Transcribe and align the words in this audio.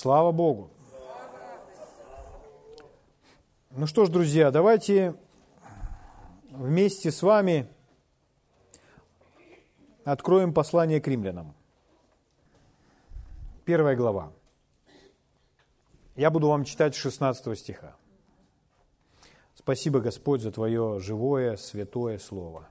Слава 0.00 0.32
Богу. 0.32 0.70
Ну 3.70 3.86
что 3.86 4.06
ж, 4.06 4.08
друзья, 4.08 4.50
давайте 4.50 5.14
вместе 6.48 7.10
с 7.10 7.20
вами 7.20 7.68
откроем 10.04 10.54
послание 10.54 11.02
к 11.02 11.06
римлянам. 11.06 11.54
Первая 13.66 13.94
глава. 13.94 14.32
Я 16.16 16.30
буду 16.30 16.48
вам 16.48 16.64
читать 16.64 16.94
16 16.94 17.58
стиха. 17.58 17.94
Спасибо, 19.54 20.00
Господь, 20.00 20.40
за 20.40 20.50
Твое 20.50 20.98
живое, 21.00 21.58
святое 21.58 22.16
Слово. 22.16 22.66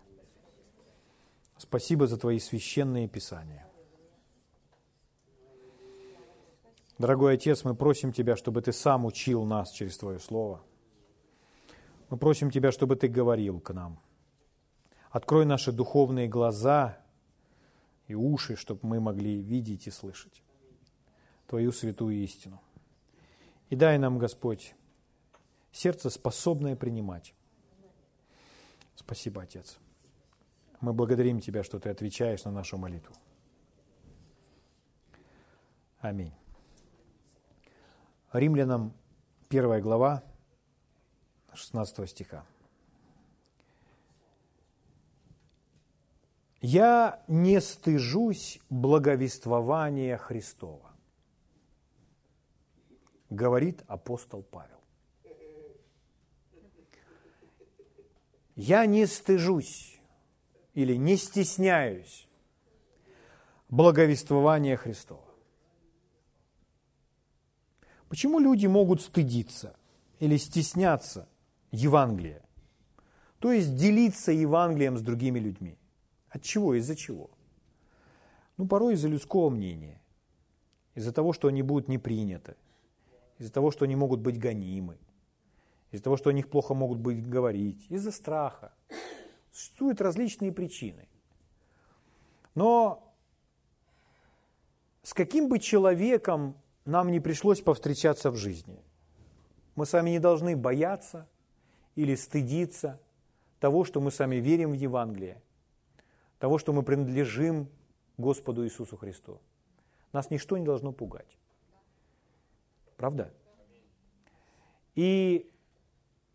Спасибо 1.57 2.07
за 2.07 2.17
Твои 2.17 2.39
священные 2.39 3.07
писания. 3.07 3.68
Дорогой 6.99 7.35
Отец, 7.35 7.63
мы 7.63 7.75
просим 7.75 8.11
Тебя, 8.11 8.35
чтобы 8.35 8.61
Ты 8.61 8.73
сам 8.73 9.05
учил 9.05 9.45
нас 9.45 9.71
через 9.71 9.97
Твое 9.97 10.19
Слово. 10.19 10.61
Мы 12.09 12.17
просим 12.17 12.51
Тебя, 12.51 12.73
чтобы 12.73 12.97
Ты 12.97 13.07
говорил 13.07 13.61
к 13.61 13.73
нам. 13.73 14.01
Открой 15.09 15.45
наши 15.45 15.71
духовные 15.71 16.27
глаза 16.27 16.99
и 18.07 18.15
уши, 18.15 18.57
чтобы 18.57 18.81
мы 18.83 18.99
могли 18.99 19.41
видеть 19.41 19.87
и 19.87 19.91
слышать 19.91 20.43
Твою 21.47 21.71
святую 21.71 22.17
истину. 22.17 22.61
И 23.69 23.77
дай 23.77 23.97
нам, 23.97 24.19
Господь, 24.19 24.75
сердце, 25.71 26.09
способное 26.09 26.75
принимать. 26.75 27.33
Спасибо, 28.95 29.43
Отец. 29.43 29.77
Мы 30.81 30.91
благодарим 30.91 31.39
Тебя, 31.39 31.63
что 31.63 31.79
Ты 31.79 31.91
отвечаешь 31.91 32.43
на 32.43 32.51
нашу 32.51 32.77
молитву. 32.77 33.15
Аминь. 36.01 36.33
Римлянам 38.31 38.93
1 39.49 39.81
глава 39.81 40.23
16 41.53 42.09
стиха. 42.09 42.45
«Я 46.61 47.23
не 47.27 47.59
стыжусь 47.59 48.59
благовествования 48.69 50.17
Христова», 50.17 50.91
говорит 53.31 53.83
апостол 53.87 54.43
Павел. 54.43 54.77
«Я 58.55 58.85
не 58.85 59.07
стыжусь 59.07 59.99
или 60.75 60.95
не 60.95 61.17
стесняюсь 61.17 62.27
благовествования 63.69 64.77
Христова». 64.77 65.28
Почему 68.09 68.39
люди 68.39 68.65
могут 68.65 69.01
стыдиться 69.01 69.75
или 70.19 70.37
стесняться 70.37 71.29
Евангелия? 71.71 72.41
То 73.37 73.51
есть 73.51 73.75
делиться 73.75 74.31
Евангелием 74.31 74.97
с 74.97 75.01
другими 75.01 75.39
людьми. 75.39 75.77
От 76.29 76.41
чего? 76.41 76.73
Из-за 76.73 76.95
чего? 76.95 77.29
Ну, 78.57 78.67
порой 78.67 78.95
из-за 78.95 79.07
людского 79.07 79.49
мнения. 79.49 80.01
Из-за 80.95 81.13
того, 81.13 81.33
что 81.33 81.47
они 81.47 81.61
будут 81.61 81.87
не 81.87 81.97
приняты. 81.97 82.55
Из-за 83.37 83.53
того, 83.53 83.71
что 83.71 83.85
они 83.85 83.95
могут 83.95 84.19
быть 84.19 84.37
гонимы. 84.37 84.97
Из-за 85.91 86.03
того, 86.03 86.17
что 86.17 86.31
о 86.31 86.33
них 86.33 86.49
плохо 86.49 86.73
могут 86.73 86.99
быть 86.99 87.25
говорить. 87.25 87.85
Из-за 87.89 88.11
страха. 88.11 88.73
Существуют 89.51 90.01
различные 90.01 90.51
причины. 90.51 91.07
Но 92.55 93.13
с 95.03 95.13
каким 95.13 95.47
бы 95.47 95.59
человеком 95.59 96.55
нам 96.85 97.11
не 97.11 97.19
пришлось 97.19 97.61
повстречаться 97.61 98.31
в 98.31 98.35
жизни. 98.35 98.81
Мы 99.75 99.85
сами 99.85 100.09
не 100.11 100.19
должны 100.19 100.55
бояться 100.55 101.27
или 101.95 102.15
стыдиться 102.15 102.99
того, 103.59 103.83
что 103.83 104.01
мы 104.01 104.11
сами 104.11 104.37
верим 104.37 104.71
в 104.71 104.75
Евангелие, 104.75 105.41
того, 106.39 106.57
что 106.57 106.73
мы 106.73 106.83
принадлежим 106.83 107.69
Господу 108.17 108.65
Иисусу 108.65 108.97
Христу. 108.97 109.39
Нас 110.11 110.29
ничто 110.31 110.57
не 110.57 110.65
должно 110.65 110.91
пугать. 110.91 111.37
Правда? 112.97 113.31
И 114.95 115.49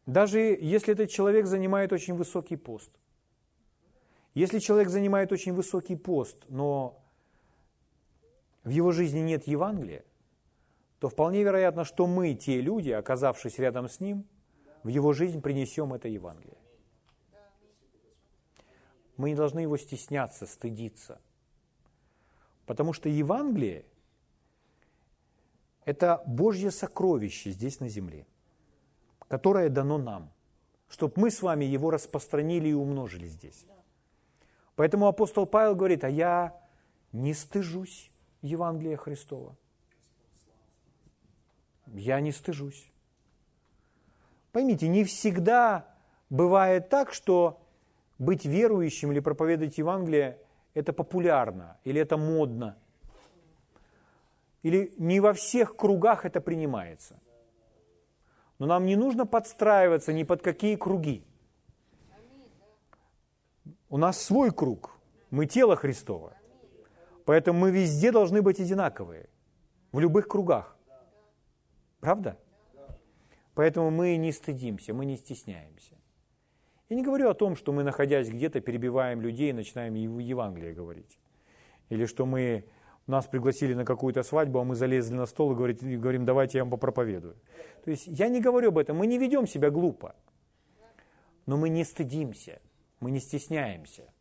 даже 0.07 0.39
если 0.39 0.95
этот 0.95 1.11
человек 1.11 1.47
занимает 1.47 1.93
очень 1.93 2.15
высокий 2.15 2.57
пост, 2.57 2.91
если 4.35 4.59
человек 4.59 4.89
занимает 4.89 5.33
очень 5.33 5.53
высокий 5.53 5.97
пост, 5.97 6.37
но 6.49 7.01
в 8.65 8.71
его 8.71 8.93
жизни 8.93 9.21
нет 9.21 9.47
Евангелия, 9.47 10.05
то 11.05 11.11
вполне 11.11 11.43
вероятно, 11.43 11.85
что 11.85 12.07
мы, 12.07 12.33
те 12.33 12.63
люди, 12.63 12.89
оказавшись 12.89 13.59
рядом 13.59 13.91
с 13.91 14.01
ним, 14.01 14.25
в 14.85 14.89
его 14.89 15.13
жизнь 15.13 15.43
принесем 15.43 15.93
это 15.93 16.09
Евангелие. 16.09 16.57
Мы 19.19 19.29
не 19.29 19.37
должны 19.37 19.61
его 19.61 19.77
стесняться, 19.77 20.47
стыдиться. 20.47 21.21
Потому 22.65 22.95
что 22.95 23.11
Евангелие– 23.11 23.85
это 25.85 26.23
Божье 26.27 26.71
сокровище 26.71 27.51
здесь 27.51 27.81
на 27.81 27.91
земле, 27.91 28.27
которое 29.29 29.69
дано 29.69 29.99
нам, 29.99 30.33
чтобы 30.89 31.13
мы 31.17 31.31
с 31.31 31.43
вами 31.43 31.67
его 31.67 31.91
распространили 31.91 32.71
и 32.71 32.73
умножили 32.73 33.27
здесь. 33.27 33.67
Поэтому 34.75 35.07
апостол 35.07 35.45
Павел 35.45 35.75
говорит, 35.77 36.03
а 36.03 36.09
я 36.09 36.59
не 37.13 37.35
стыжусь 37.35 38.11
Евангелия 38.41 38.97
Христова 38.97 39.55
я 41.93 42.21
не 42.21 42.33
стыжусь. 42.33 42.91
Поймите, 44.53 44.89
не 44.89 45.05
всегда 45.05 45.89
бывает 46.31 46.89
так, 46.89 47.13
что 47.13 47.61
быть 48.19 48.45
верующим 48.45 49.13
или 49.13 49.21
проповедовать 49.21 49.79
Евангелие– 49.79 50.39
это 50.75 50.93
популярно 50.93 51.79
или 51.85 52.01
это 52.01 52.17
модно. 52.17 52.77
Или 54.63 54.93
не 54.97 55.21
во 55.21 55.33
всех 55.33 55.77
кругах 55.77 56.25
это 56.25 56.41
принимается. 56.41 57.21
Но 58.59 58.67
нам 58.67 58.87
не 58.87 58.97
нужно 58.97 59.27
подстраиваться 59.27 60.13
ни 60.13 60.23
под 60.23 60.43
какие 60.43 60.77
круги. 60.77 61.25
У 63.89 63.97
нас 63.97 64.21
свой 64.21 64.51
круг. 64.51 64.97
Мы 65.31 65.47
тело 65.47 65.77
Христово. 65.77 66.33
Поэтому 67.25 67.59
мы 67.59 67.71
везде 67.71 68.13
должны 68.13 68.43
быть 68.43 68.61
одинаковые. 68.61 69.29
В 69.93 70.01
любых 70.01 70.29
кругах. 70.29 70.74
Правда? 72.05 72.37
Поэтому 73.55 73.91
мы 73.91 74.17
не 74.17 74.31
стыдимся, 74.31 74.93
мы 74.93 75.07
не 75.07 75.17
стесняемся. 75.17 75.97
Я 76.91 76.97
не 76.97 77.03
говорю 77.03 77.31
о 77.31 77.35
том, 77.35 77.57
что 77.57 77.73
мы, 77.73 77.83
находясь 77.83 78.29
где-то, 78.29 78.61
перебиваем 78.61 79.23
людей 79.23 79.49
и 79.49 79.53
начинаем 79.55 79.95
Евангелие 79.95 80.75
говорить. 80.75 81.19
Или 81.89 82.05
что 82.05 82.27
мы, 82.27 82.67
нас 83.07 83.27
пригласили 83.27 83.73
на 83.73 83.87
какую-то 83.87 84.23
свадьбу, 84.23 84.59
а 84.59 84.65
мы 84.65 84.75
залезли 84.75 85.15
на 85.15 85.25
стол 85.25 85.53
и 85.53 85.97
говорим, 85.97 86.27
давайте 86.27 86.59
я 86.59 86.65
вам 86.65 86.73
попроповедую. 86.73 87.37
То 87.85 87.91
есть 87.91 88.07
я 88.07 88.29
не 88.29 88.43
говорю 88.43 88.69
об 88.69 88.77
этом, 88.77 88.99
мы 88.99 89.07
не 89.07 89.17
ведем 89.17 89.47
себя 89.47 89.71
глупо. 89.71 90.15
Но 91.47 91.57
мы 91.57 91.71
не 91.71 91.85
стыдимся, 91.85 92.61
мы 93.01 93.13
не 93.13 93.21
стесняемся. 93.21 94.13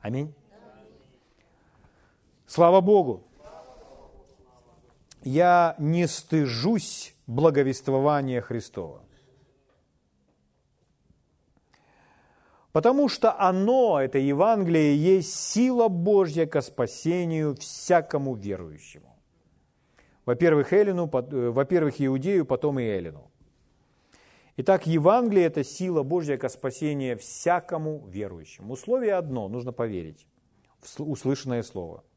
Аминь. 0.00 0.34
Слава 2.46 2.80
Богу 2.80 3.22
я 5.24 5.74
не 5.78 6.06
стыжусь 6.06 7.14
благовествования 7.26 8.40
Христова. 8.40 9.02
Потому 12.72 13.08
что 13.08 13.32
оно, 13.38 14.00
это 14.00 14.18
Евангелие, 14.18 14.96
есть 14.96 15.34
сила 15.34 15.88
Божья 15.88 16.44
ко 16.46 16.60
спасению 16.60 17.54
всякому 17.54 18.34
верующему. 18.34 19.16
Во-первых, 20.26 20.72
Эллину, 20.72 21.08
э, 21.12 21.50
во-первых, 21.50 22.00
Иудею, 22.00 22.44
потом 22.44 22.80
и 22.80 22.82
Эллину. 22.82 23.30
Итак, 24.56 24.86
Евангелие– 24.86 25.46
это 25.46 25.64
сила 25.64 26.02
Божья 26.02 26.36
ко 26.36 26.48
спасению 26.48 27.18
всякому 27.18 28.06
верующему. 28.06 28.72
Условие 28.72 29.14
одно– 29.14 29.48
нужно 29.48 29.72
поверить 29.72 30.26
в 30.80 31.00
услышанное 31.00 31.62
слово– 31.62 32.02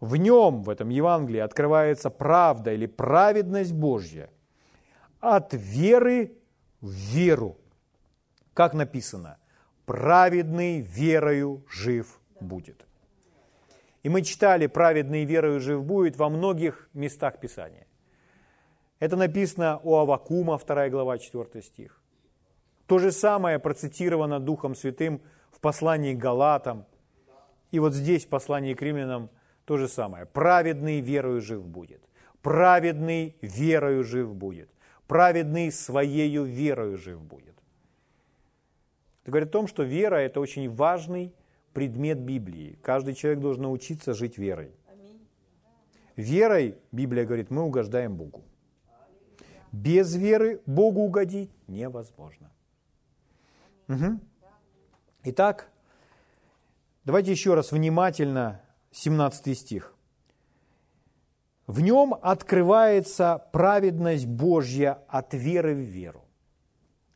в 0.00 0.16
нем, 0.16 0.62
в 0.62 0.70
этом 0.70 0.88
Евангелии, 0.88 1.40
открывается 1.40 2.10
правда 2.10 2.72
или 2.72 2.86
праведность 2.86 3.72
Божья 3.72 4.30
от 5.20 5.54
веры 5.54 6.32
в 6.80 6.90
веру. 6.90 7.56
Как 8.52 8.74
написано, 8.74 9.38
праведный 9.86 10.80
верою 10.80 11.64
жив 11.70 12.20
будет. 12.40 12.86
И 14.02 14.10
мы 14.10 14.22
читали 14.22 14.66
«праведный 14.66 15.24
верою 15.24 15.60
жив 15.60 15.82
будет» 15.82 16.16
во 16.16 16.28
многих 16.28 16.90
местах 16.92 17.40
Писания. 17.40 17.86
Это 18.98 19.16
написано 19.16 19.80
у 19.82 19.96
Авакума, 19.96 20.58
2 20.58 20.88
глава, 20.90 21.18
4 21.18 21.62
стих. 21.62 22.00
То 22.86 22.98
же 22.98 23.12
самое 23.12 23.58
процитировано 23.58 24.40
Духом 24.40 24.74
Святым 24.74 25.22
в 25.50 25.60
послании 25.60 26.14
к 26.14 26.18
Галатам. 26.18 26.84
И 27.70 27.78
вот 27.78 27.94
здесь, 27.94 28.26
в 28.26 28.28
послании 28.28 28.74
к 28.74 28.82
римлянам, 28.82 29.30
то 29.64 29.76
же 29.76 29.88
самое. 29.88 30.26
Праведный 30.26 31.00
верою 31.00 31.40
жив 31.40 31.66
будет. 31.66 32.02
праведный 32.42 33.36
верою 33.40 34.04
жив 34.04 34.34
будет. 34.34 34.68
Праведный 35.06 35.72
своею 35.72 36.44
верою 36.44 36.98
жив 36.98 37.20
будет. 37.20 37.54
Это 39.22 39.30
говорит 39.30 39.48
о 39.48 39.52
том, 39.52 39.66
что 39.66 39.82
вера– 39.82 40.16
это 40.16 40.40
очень 40.40 40.70
важный 40.70 41.32
предмет 41.72 42.18
Библии. 42.18 42.78
Каждый 42.82 43.14
человек 43.14 43.40
должен 43.40 43.62
научиться 43.62 44.12
жить 44.12 44.36
верой. 44.38 44.72
Верой, 46.16 46.76
Библия 46.92 47.24
говорит, 47.24 47.50
мы 47.50 47.62
угождаем 47.62 48.14
Богу. 48.14 48.42
Без 49.72 50.14
веры 50.14 50.60
Богу 50.66 51.00
угодить 51.00 51.50
невозможно. 51.66 52.50
Угу. 53.88 54.20
Итак, 55.24 55.70
давайте 57.04 57.32
еще 57.32 57.54
раз 57.54 57.72
внимательно 57.72 58.63
17 58.94 59.58
стих. 59.58 59.92
В 61.66 61.80
нем 61.80 62.14
открывается 62.14 63.44
праведность 63.52 64.26
Божья 64.26 65.00
от 65.08 65.34
веры 65.34 65.74
в 65.74 65.80
веру. 65.80 66.24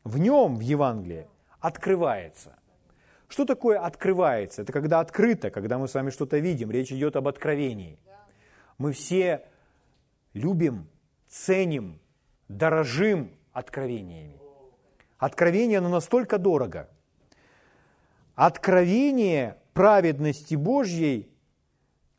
В 0.03 0.17
нем, 0.17 0.57
в 0.57 0.59
Евангелии, 0.59 1.27
открывается. 1.61 2.59
Что 3.29 3.45
такое 3.45 3.79
открывается? 3.79 4.63
Это 4.63 4.73
когда 4.73 4.99
открыто, 4.99 5.51
когда 5.51 5.77
мы 5.77 5.87
с 5.87 5.93
вами 5.93 6.09
что-то 6.09 6.37
видим. 6.39 6.69
Речь 6.69 6.91
идет 6.91 7.15
об 7.15 7.29
откровении. 7.29 7.97
Мы 8.77 8.91
все 8.91 9.45
любим, 10.33 10.89
ценим, 11.29 12.01
дорожим 12.49 13.31
откровениями. 13.53 14.37
Откровение, 15.17 15.77
оно 15.77 15.89
настолько 15.89 16.39
дорого. 16.39 16.89
Откровение 18.35 19.57
праведности 19.73 20.55
Божьей 20.55 21.29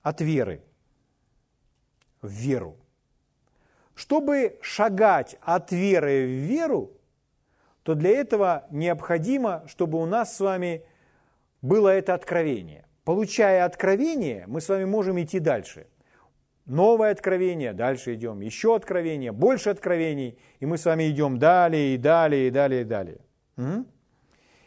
от 0.03 0.21
веры 0.21 0.63
в 2.23 2.29
веру. 2.29 2.77
Чтобы 3.95 4.59
шагать 4.63 5.37
от 5.41 5.73
веры 5.73 6.27
в 6.27 6.47
веру, 6.47 6.93
то 7.83 7.95
для 7.95 8.11
этого 8.11 8.67
необходимо, 8.71 9.65
чтобы 9.67 10.01
у 10.01 10.07
нас 10.07 10.37
с 10.37 10.41
вами 10.41 10.85
было 11.63 11.89
это 11.89 12.15
откровение. 12.15 12.87
Получая 13.05 13.65
откровение, 13.65 14.45
мы 14.47 14.61
с 14.61 14.69
вами 14.69 14.85
можем 14.85 15.21
идти 15.21 15.39
дальше– 15.39 15.87
новое 16.71 17.11
откровение, 17.11 17.73
дальше 17.73 18.15
идем, 18.15 18.41
еще 18.41 18.75
откровение, 18.77 19.33
больше 19.33 19.71
откровений, 19.71 20.39
и 20.61 20.67
мы 20.67 20.79
с 20.79 20.85
вами 20.85 21.11
идем 21.11 21.39
далее 21.39 21.95
и 21.95 21.99
далее 21.99 22.49
и 22.49 22.51
далее 22.51 22.83
и 22.83 22.85
далее. 22.85 23.19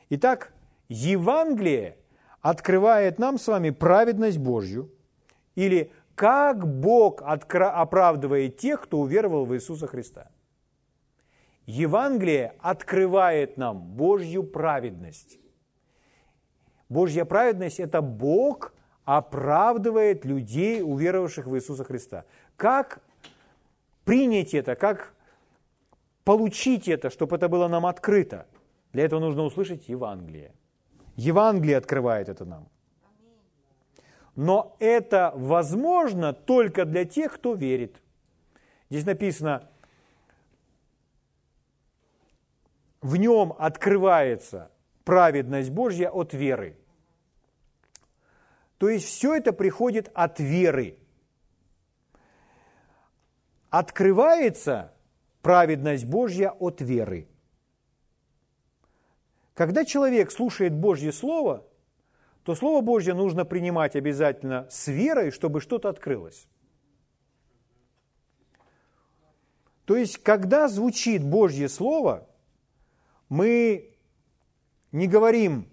Итак, 0.09 0.53
Евангелие 0.89 1.97
открывает 2.41 3.19
нам 3.19 3.39
с 3.39 3.47
вами 3.47 3.69
праведность 3.71 4.38
Божью, 4.38 4.91
или 5.55 5.91
как 6.15 6.67
Бог 6.67 7.21
оправдывает 7.21 8.57
тех, 8.57 8.81
кто 8.81 9.00
уверовал 9.00 9.45
в 9.45 9.55
Иисуса 9.55 9.88
Христа. 9.88 10.29
Евангелие 11.65 12.53
открывает 12.59 13.57
нам 13.57 13.81
Божью 13.81 14.44
праведность. 14.44 15.39
Божья 16.89 17.25
праведность– 17.25 17.79
это 17.81 18.01
Бог– 18.01 18.73
оправдывает 19.05 20.25
людей, 20.25 20.81
уверовавших 20.81 21.47
в 21.47 21.55
Иисуса 21.55 21.83
Христа. 21.83 22.25
Как 22.55 23.01
принять 24.05 24.53
это, 24.53 24.75
как 24.75 25.13
получить 26.23 26.88
это, 26.88 27.09
чтобы 27.09 27.35
это 27.35 27.50
было 27.50 27.67
нам 27.67 27.85
открыто? 27.85 28.45
Для 28.94 29.05
этого 29.05 29.19
нужно 29.19 29.44
услышать 29.44 29.89
Евангелие. 29.89 30.53
Евангелие 31.15 31.77
открывает 31.77 32.29
это 32.29 32.45
нам. 32.45 32.67
Но 34.35 34.75
это 34.80 35.31
возможно 35.35 36.33
только 36.33 36.85
для 36.85 37.06
тех, 37.06 37.33
кто 37.33 37.53
верит. 37.53 38.01
Здесь 38.89 39.06
написано, 39.06 39.69
в 43.01 43.15
нем 43.18 43.53
открывается 43.57 44.71
праведность 45.03 45.69
Божья 45.69 46.09
от 46.09 46.33
веры. 46.33 46.77
То 48.77 48.89
есть 48.89 49.06
все 49.06 49.35
это 49.35 49.53
приходит 49.53 50.09
от 50.13 50.39
веры. 50.39 50.97
Открывается 53.69 54.94
праведность 55.41 56.06
Божья 56.06 56.50
от 56.51 56.81
веры. 56.81 57.27
Когда 59.53 59.86
человек 59.86 60.31
слушает 60.31 60.74
Божье 60.74 61.12
Слово, 61.12 61.65
то 62.44 62.56
Слово 62.56 62.81
Божье 62.81 63.13
нужно 63.13 63.45
принимать 63.45 63.95
обязательно 63.95 64.68
с 64.69 64.88
верой, 64.88 65.31
чтобы 65.31 65.62
что-то 65.62 65.90
открылось. 65.90 66.48
То 69.86 69.95
есть, 69.95 70.18
когда 70.18 70.68
звучит 70.68 71.24
Божье 71.24 71.69
Слово, 71.69 72.28
мы 73.30 73.95
не 74.92 75.07
говорим, 75.07 75.68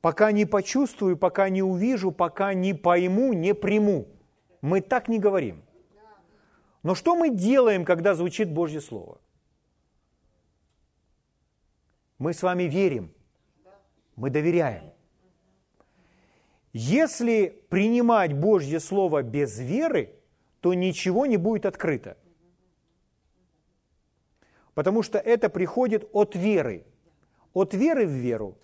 пока 0.00 0.32
не 0.32 0.46
почувствую, 0.46 1.16
пока 1.16 1.48
не 1.48 1.62
увижу, 1.62 2.10
пока 2.12 2.52
не 2.54 2.74
пойму, 2.74 3.32
не 3.32 3.54
приму. 3.54 4.08
Мы 4.60 4.80
так 4.80 5.08
не 5.08 5.18
говорим. 5.18 5.62
Но 6.82 6.94
что 6.94 7.16
мы 7.16 7.30
делаем, 7.30 7.84
когда 7.84 8.14
звучит 8.14 8.52
Божье 8.52 8.80
Слово? 8.80 9.18
Мы 12.18 12.34
с 12.34 12.42
вами 12.42 12.64
верим, 12.64 13.12
мы 14.16 14.30
доверяем. 14.30 14.93
Если 16.74 17.64
принимать 17.70 18.34
Божье 18.34 18.78
Слово 18.78 19.22
без 19.22 19.58
веры, 19.58 20.14
то 20.60 20.74
ничего 20.74 21.24
не 21.24 21.38
будет 21.38 21.64
открыто. 21.64 22.18
Потому 24.74 25.02
что 25.02 25.18
это 25.18 25.48
приходит 25.48 26.06
от 26.12 26.36
веры. 26.36 26.84
От 27.54 27.72
веры 27.72 28.06
в 28.06 28.10
веру 28.10 28.58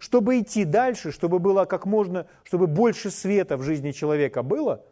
чтобы 0.00 0.40
идти 0.40 0.64
дальше, 0.64 1.12
чтобы 1.12 1.38
было 1.38 1.66
как 1.66 1.84
можно, 1.84 2.26
чтобы 2.42 2.66
больше 2.66 3.10
света 3.10 3.58
в 3.58 3.62
жизни 3.62 3.92
человека 3.92 4.42
было, 4.42 4.82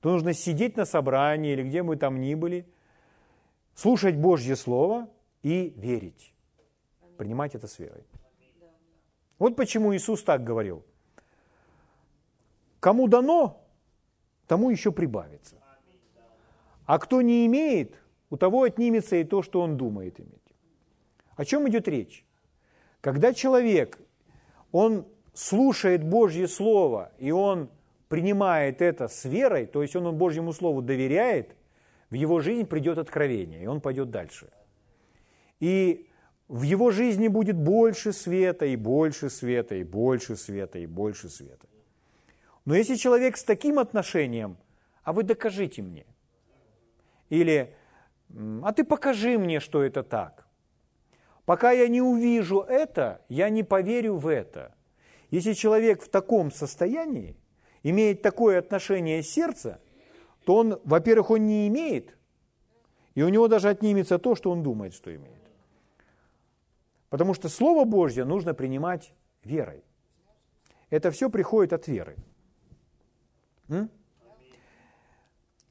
то 0.00 0.10
нужно 0.10 0.34
сидеть 0.34 0.76
на 0.76 0.84
собрании 0.84 1.52
или 1.52 1.62
где 1.62 1.84
мы 1.84 1.96
там 1.96 2.20
ни 2.20 2.34
были, 2.34 2.66
слушать 3.76 4.16
Божье 4.16 4.56
Слово 4.56 5.08
и 5.44 5.72
верить. 5.76 6.34
Принимать 7.16 7.54
это 7.54 7.68
с 7.68 7.78
верой. 7.78 8.02
Вот 9.38 9.54
почему 9.54 9.94
Иисус 9.94 10.24
так 10.24 10.42
говорил. 10.42 10.84
Кому 12.82 13.06
дано, 13.06 13.64
тому 14.48 14.68
еще 14.70 14.90
прибавится. 14.90 15.54
А 16.84 16.98
кто 16.98 17.22
не 17.22 17.46
имеет, 17.46 17.94
у 18.28 18.36
того 18.36 18.64
отнимется 18.64 19.14
и 19.14 19.22
то, 19.24 19.40
что 19.40 19.60
он 19.60 19.76
думает 19.76 20.18
иметь. 20.18 20.56
О 21.36 21.44
чем 21.44 21.68
идет 21.68 21.86
речь? 21.86 22.26
Когда 23.00 23.32
человек 23.34 24.00
он 24.72 25.06
слушает 25.32 26.02
Божье 26.02 26.48
Слово, 26.48 27.12
и 27.18 27.30
он 27.30 27.70
принимает 28.08 28.82
это 28.82 29.06
с 29.06 29.24
верой, 29.26 29.66
то 29.66 29.82
есть 29.82 29.94
он 29.94 30.12
Божьему 30.16 30.52
Слову 30.52 30.82
доверяет, 30.82 31.54
в 32.10 32.14
его 32.14 32.40
жизнь 32.40 32.66
придет 32.66 32.98
откровение, 32.98 33.62
и 33.62 33.66
он 33.68 33.80
пойдет 33.80 34.10
дальше. 34.10 34.48
И 35.60 36.08
в 36.48 36.62
его 36.62 36.90
жизни 36.90 37.28
будет 37.28 37.56
больше 37.56 38.12
света, 38.12 38.66
и 38.66 38.74
больше 38.74 39.30
света, 39.30 39.76
и 39.76 39.84
больше 39.84 40.34
света, 40.34 40.80
и 40.80 40.86
больше 40.86 41.28
света. 41.28 41.68
Но 42.64 42.74
если 42.74 42.96
человек 42.96 43.36
с 43.36 43.44
таким 43.44 43.78
отношением, 43.78 44.56
а 45.02 45.12
вы 45.12 45.22
докажите 45.22 45.82
мне, 45.82 46.06
или 47.28 47.74
а 48.62 48.72
ты 48.72 48.84
покажи 48.84 49.38
мне, 49.38 49.60
что 49.60 49.82
это 49.82 50.02
так, 50.02 50.42
Пока 51.44 51.72
я 51.72 51.88
не 51.88 52.00
увижу 52.00 52.60
это, 52.60 53.20
я 53.28 53.48
не 53.48 53.62
поверю 53.62 54.16
в 54.16 54.28
это. 54.28 54.74
Если 55.30 55.54
человек 55.54 56.02
в 56.02 56.08
таком 56.08 56.52
состоянии, 56.52 57.36
имеет 57.82 58.22
такое 58.22 58.58
отношение 58.58 59.22
сердца, 59.22 59.80
то 60.44 60.56
он, 60.56 60.80
во-первых, 60.84 61.30
он 61.30 61.46
не 61.46 61.66
имеет, 61.68 62.16
и 63.14 63.22
у 63.22 63.28
него 63.28 63.48
даже 63.48 63.68
отнимется 63.68 64.18
то, 64.18 64.34
что 64.34 64.50
он 64.50 64.62
думает, 64.62 64.94
что 64.94 65.14
имеет. 65.14 65.42
Потому 67.08 67.34
что 67.34 67.48
Слово 67.48 67.84
Божье 67.84 68.24
нужно 68.24 68.54
принимать 68.54 69.12
верой. 69.42 69.84
Это 70.90 71.10
все 71.10 71.28
приходит 71.28 71.72
от 71.72 71.88
веры. 71.88 72.16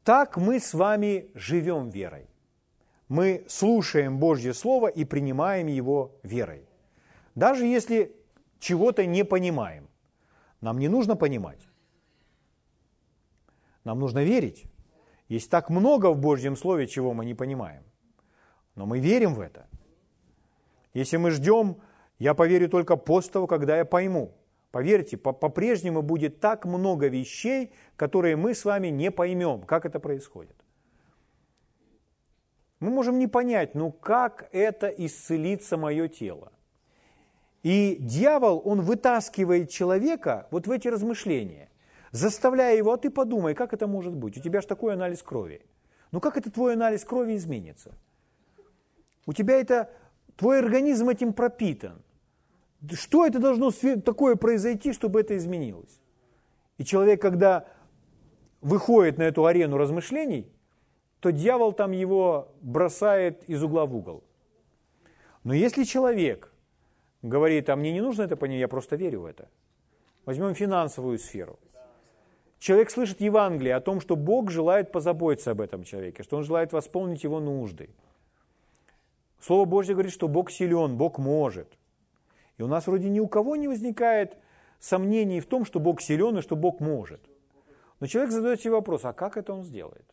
Так 0.03 0.37
мы 0.37 0.59
с 0.59 0.73
вами 0.73 1.29
живем 1.35 1.89
верой 1.89 2.31
мы 3.11 3.43
слушаем 3.49 4.19
Божье 4.19 4.53
Слово 4.53 4.87
и 4.87 5.03
принимаем 5.03 5.67
его 5.67 6.17
верой. 6.23 6.65
Даже 7.35 7.65
если 7.65 8.15
чего-то 8.61 9.05
не 9.05 9.25
понимаем, 9.25 9.89
нам 10.61 10.79
не 10.79 10.87
нужно 10.87 11.17
понимать. 11.17 11.67
Нам 13.83 13.99
нужно 13.99 14.23
верить. 14.23 14.63
Есть 15.27 15.49
так 15.49 15.69
много 15.69 16.13
в 16.13 16.17
Божьем 16.17 16.55
Слове, 16.55 16.87
чего 16.87 17.13
мы 17.13 17.25
не 17.25 17.33
понимаем. 17.33 17.83
Но 18.75 18.85
мы 18.85 18.99
верим 18.99 19.33
в 19.33 19.41
это. 19.41 19.67
Если 20.93 21.17
мы 21.17 21.31
ждем, 21.31 21.81
я 22.17 22.33
поверю 22.33 22.69
только 22.69 22.95
после 22.95 23.33
того, 23.33 23.45
когда 23.45 23.75
я 23.75 23.83
пойму. 23.83 24.37
Поверьте, 24.71 25.17
по-прежнему 25.17 26.01
будет 26.01 26.39
так 26.39 26.65
много 26.65 27.07
вещей, 27.07 27.71
которые 27.95 28.35
мы 28.35 28.55
с 28.55 28.65
вами 28.65 28.87
не 28.87 29.11
поймем, 29.11 29.61
как 29.63 29.85
это 29.85 29.99
происходит. 29.99 30.55
Мы 32.79 32.89
можем 32.89 33.19
не 33.19 33.27
понять, 33.27 33.75
ну 33.75 33.91
как 33.91 34.49
это 34.51 34.87
исцелится 34.87 35.77
мое 35.77 36.07
тело? 36.07 36.51
И 37.61 37.97
дьявол, 37.99 38.61
он 38.65 38.81
вытаскивает 38.81 39.69
человека 39.69 40.47
вот 40.49 40.65
в 40.65 40.71
эти 40.71 40.87
размышления, 40.87 41.69
заставляя 42.11 42.75
его, 42.75 42.93
а 42.93 42.97
ты 42.97 43.11
подумай, 43.11 43.53
как 43.53 43.73
это 43.73 43.85
может 43.85 44.15
быть? 44.15 44.35
У 44.37 44.41
тебя 44.41 44.61
же 44.61 44.67
такой 44.67 44.93
анализ 44.93 45.21
крови. 45.21 45.61
Ну 46.11 46.19
как 46.19 46.37
это 46.37 46.51
твой 46.51 46.73
анализ 46.73 47.05
крови 47.05 47.35
изменится? 47.35 47.95
У 49.27 49.33
тебя 49.33 49.59
это, 49.59 49.91
твой 50.35 50.59
организм 50.59 51.09
этим 51.09 51.33
пропитан. 51.33 52.01
Что 52.93 53.25
это 53.25 53.39
должно 53.39 53.71
такое 54.01 54.35
произойти, 54.35 54.93
чтобы 54.93 55.21
это 55.21 55.37
изменилось? 55.37 55.99
И 56.77 56.83
человек, 56.83 57.21
когда 57.21 57.67
выходит 58.61 59.17
на 59.17 59.23
эту 59.23 59.45
арену 59.45 59.77
размышлений, 59.77 60.51
то 61.19 61.31
дьявол 61.31 61.73
там 61.73 61.91
его 61.91 62.51
бросает 62.61 63.43
из 63.43 63.63
угла 63.63 63.85
в 63.85 63.95
угол. 63.95 64.23
Но 65.43 65.53
если 65.53 65.83
человек 65.83 66.51
говорит, 67.21 67.69
а 67.69 67.75
мне 67.75 67.91
не 67.91 68.01
нужно 68.01 68.23
это 68.23 68.35
понять, 68.35 68.59
я 68.59 68.67
просто 68.67 68.95
верю 68.95 69.21
в 69.21 69.25
это. 69.25 69.47
Возьмем 70.25 70.55
финансовую 70.55 71.19
сферу. 71.19 71.59
Человек 72.59 72.91
слышит 72.91 73.21
Евангелие 73.21 73.75
о 73.75 73.81
том, 73.81 74.01
что 74.01 74.15
Бог 74.15 74.51
желает 74.51 74.91
позаботиться 74.91 75.51
об 75.51 75.61
этом 75.61 75.83
человеке, 75.83 76.21
что 76.23 76.37
Он 76.37 76.43
желает 76.43 76.73
восполнить 76.73 77.23
его 77.23 77.39
нужды. 77.39 77.89
Слово 79.39 79.65
Божье 79.65 79.95
говорит, 79.95 80.13
что 80.13 80.27
Бог 80.27 80.51
силен, 80.51 80.95
Бог 80.95 81.17
может. 81.17 81.67
И 82.61 82.63
у 82.63 82.67
нас 82.67 82.85
вроде 82.85 83.09
ни 83.09 83.19
у 83.19 83.27
кого 83.27 83.55
не 83.55 83.67
возникает 83.67 84.37
сомнений 84.77 85.39
в 85.39 85.47
том, 85.47 85.65
что 85.65 85.79
Бог 85.79 85.99
силен 85.99 86.37
и 86.37 86.41
что 86.41 86.55
Бог 86.55 86.79
может. 86.79 87.19
Но 87.99 88.05
человек 88.05 88.31
задает 88.31 88.61
себе 88.61 88.73
вопрос, 88.73 89.03
а 89.03 89.13
как 89.13 89.35
это 89.35 89.51
он 89.51 89.63
сделает? 89.63 90.05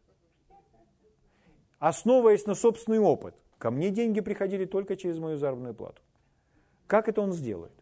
Основываясь 1.79 2.47
на 2.47 2.55
собственный 2.55 3.01
опыт. 3.01 3.35
Ко 3.59 3.71
мне 3.71 3.91
деньги 3.91 4.21
приходили 4.21 4.65
только 4.65 4.97
через 4.97 5.19
мою 5.19 5.37
заработную 5.37 5.75
плату. 5.75 6.01
Как 6.87 7.07
это 7.11 7.21
он 7.21 7.35
сделает? 7.35 7.75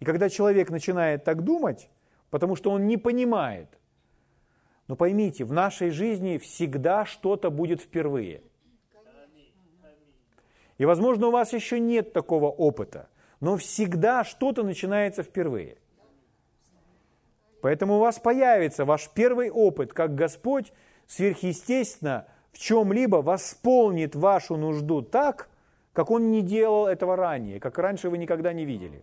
И 0.00 0.04
когда 0.04 0.28
человек 0.28 0.68
начинает 0.68 1.24
так 1.24 1.42
думать, 1.42 1.88
потому 2.28 2.56
что 2.56 2.70
он 2.70 2.86
не 2.86 2.98
понимает, 2.98 3.70
но 4.86 4.96
поймите, 4.96 5.46
в 5.46 5.52
нашей 5.54 5.88
жизни 5.88 6.36
всегда 6.36 7.06
что-то 7.06 7.50
будет 7.50 7.80
впервые. 7.80 8.42
И, 10.76 10.84
возможно, 10.84 11.28
у 11.28 11.30
вас 11.30 11.54
еще 11.54 11.80
нет 11.80 12.12
такого 12.12 12.50
опыта, 12.50 13.08
но 13.40 13.56
всегда 13.56 14.24
что-то 14.24 14.62
начинается 14.62 15.22
впервые. 15.22 15.78
Поэтому 17.60 17.96
у 17.96 17.98
вас 17.98 18.18
появится 18.18 18.84
ваш 18.84 19.10
первый 19.10 19.50
опыт, 19.50 19.92
как 19.92 20.14
Господь 20.14 20.72
сверхъестественно 21.06 22.26
в 22.52 22.58
чем-либо 22.58 23.16
восполнит 23.16 24.14
вашу 24.14 24.56
нужду 24.56 25.02
так, 25.02 25.48
как 25.92 26.10
Он 26.10 26.30
не 26.30 26.42
делал 26.42 26.86
этого 26.86 27.16
ранее, 27.16 27.58
как 27.60 27.78
раньше 27.78 28.10
вы 28.10 28.18
никогда 28.18 28.52
не 28.52 28.64
видели. 28.64 29.02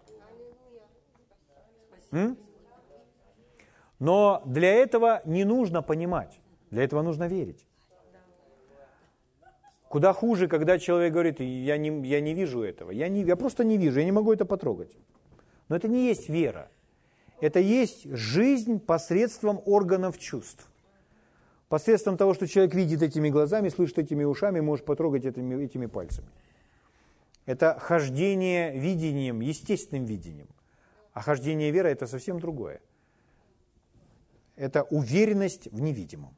М? 2.11 2.37
Но 3.99 4.41
для 4.45 4.73
этого 4.73 5.21
не 5.25 5.43
нужно 5.43 5.81
понимать, 5.81 6.39
для 6.69 6.83
этого 6.83 7.01
нужно 7.01 7.27
верить. 7.27 7.64
Куда 9.95 10.11
хуже, 10.11 10.49
когда 10.49 10.77
человек 10.77 11.13
говорит, 11.13 11.39
я 11.39 11.77
не, 11.77 12.05
я 12.05 12.19
не 12.19 12.33
вижу 12.33 12.61
этого, 12.61 12.91
я, 12.91 13.07
не, 13.07 13.23
я 13.23 13.37
просто 13.37 13.63
не 13.63 13.77
вижу, 13.77 13.99
я 13.99 14.03
не 14.03 14.11
могу 14.11 14.33
это 14.33 14.43
потрогать. 14.43 14.91
Но 15.69 15.77
это 15.77 15.87
не 15.87 16.07
есть 16.07 16.27
вера. 16.27 16.69
Это 17.39 17.61
есть 17.61 18.03
жизнь 18.11 18.81
посредством 18.81 19.61
органов 19.63 20.19
чувств. 20.19 20.67
Посредством 21.69 22.17
того, 22.17 22.33
что 22.33 22.45
человек 22.45 22.75
видит 22.75 23.03
этими 23.03 23.29
глазами, 23.29 23.69
слышит 23.69 23.97
этими 23.97 24.25
ушами, 24.25 24.59
может 24.59 24.83
потрогать 24.83 25.23
этими, 25.23 25.63
этими 25.63 25.85
пальцами. 25.85 26.27
Это 27.45 27.79
хождение 27.79 28.77
видением, 28.77 29.39
естественным 29.39 30.03
видением. 30.03 30.49
А 31.13 31.21
хождение 31.21 31.71
веры– 31.71 31.87
это 31.91 32.05
совсем 32.05 32.41
другое. 32.41 32.81
Это 34.57 34.83
уверенность 34.83 35.69
в 35.71 35.79
невидимом. 35.79 36.35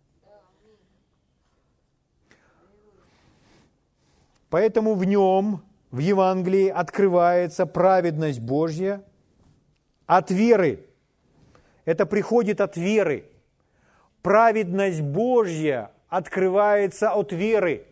Поэтому 4.50 4.96
в 4.96 5.04
нем, 5.04 5.64
в 5.92 6.00
Евангелии, 6.00 6.70
открывается 6.70 7.66
праведность 7.66 8.40
Божья 8.40 9.04
от 10.06 10.32
веры. 10.32 10.86
Это 11.86 12.06
приходит 12.06 12.62
от 12.62 12.78
веры. 12.78 13.30
Праведность 14.22 15.02
Божья 15.02 15.92
открывается 16.08 17.12
от 17.12 17.32
веры. 17.32 17.86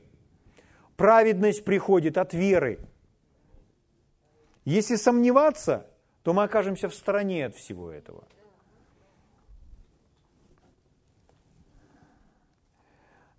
Праведность 0.96 1.66
приходит 1.66 2.18
от 2.18 2.34
веры. 2.34 2.80
Если 4.64 4.96
сомневаться, 4.96 5.86
то 6.24 6.34
мы 6.34 6.44
окажемся 6.44 6.90
в 6.90 6.96
стороне 6.96 7.46
от 7.46 7.56
всего 7.56 7.92
этого. 7.92 8.24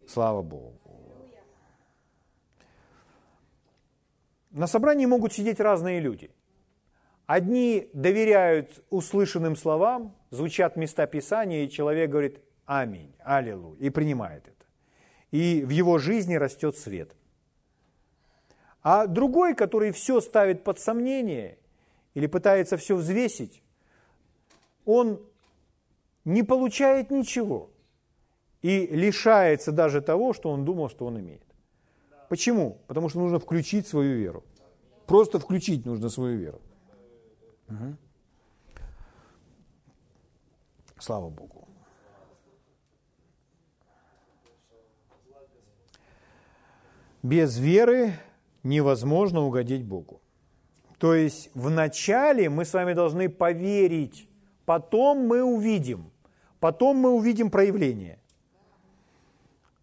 Слава 0.06 0.42
Богу. 0.42 0.85
На 4.56 4.66
собрании 4.66 5.06
могут 5.06 5.32
сидеть 5.32 5.60
разные 5.60 6.00
люди. 6.00 6.30
Одни 7.26 7.88
доверяют 7.92 8.84
услышанным 8.90 9.54
словам, 9.54 10.16
звучат 10.30 10.76
места 10.76 11.06
Писания, 11.06 11.64
и 11.64 11.70
человек 11.70 12.10
говорит 12.10 12.40
«Аминь, 12.64 13.14
Аллилуйя» 13.20 13.78
и 13.78 13.90
принимает 13.90 14.48
это. 14.48 14.66
И 15.30 15.62
в 15.62 15.70
его 15.70 15.98
жизни 15.98 16.34
растет 16.34 16.76
свет– 16.76 17.14
а 18.88 19.08
другой, 19.08 19.56
который 19.56 19.90
все 19.90 20.20
ставит 20.20 20.62
под 20.62 20.78
сомнение 20.78 21.58
или 22.14 22.28
пытается 22.28 22.76
все 22.76 22.94
взвесить, 22.94 23.60
он 24.84 25.20
не 26.24 26.44
получает 26.44 27.10
ничего 27.10 27.72
и 28.62 28.86
лишается 28.86 29.72
даже 29.72 30.00
того, 30.02 30.32
что 30.32 30.50
он 30.50 30.64
думал, 30.64 30.88
что 30.88 31.06
он 31.06 31.18
имеет. 31.18 31.42
Почему? 32.28 32.78
Потому 32.86 33.08
что 33.08 33.20
нужно 33.20 33.38
включить 33.38 33.86
свою 33.86 34.16
веру. 34.18 34.44
Просто 35.06 35.38
включить 35.38 35.86
нужно 35.86 36.08
свою 36.08 36.38
веру. 36.38 36.60
Угу. 37.68 37.96
Слава 40.98 41.28
Богу. 41.30 41.68
Без 47.22 47.58
веры 47.58 48.12
невозможно 48.62 49.40
угодить 49.40 49.84
Богу. 49.84 50.20
То 50.98 51.14
есть 51.14 51.50
вначале 51.54 52.48
мы 52.48 52.64
с 52.64 52.72
вами 52.72 52.94
должны 52.94 53.28
поверить, 53.28 54.28
потом 54.64 55.26
мы 55.26 55.42
увидим, 55.42 56.10
потом 56.60 56.96
мы 56.96 57.10
увидим 57.10 57.50
проявление. 57.50 58.18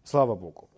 Слава 0.02 0.34
Богу. 0.34 0.68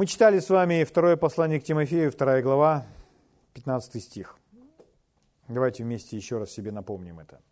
Мы 0.00 0.06
читали 0.06 0.38
с 0.38 0.48
вами 0.48 0.84
второе 0.84 1.18
послание 1.18 1.60
к 1.60 1.64
Тимофею, 1.64 2.10
вторая 2.10 2.40
глава, 2.40 2.86
15 3.52 4.02
стих. 4.02 4.38
Давайте 5.46 5.84
вместе 5.84 6.16
еще 6.16 6.38
раз 6.38 6.50
себе 6.50 6.72
напомним 6.72 7.20
это. 7.20 7.42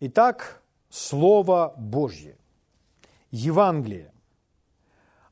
Итак, 0.00 0.60
Слово 0.90 1.74
Божье, 1.76 2.36
Евангелие, 3.30 4.12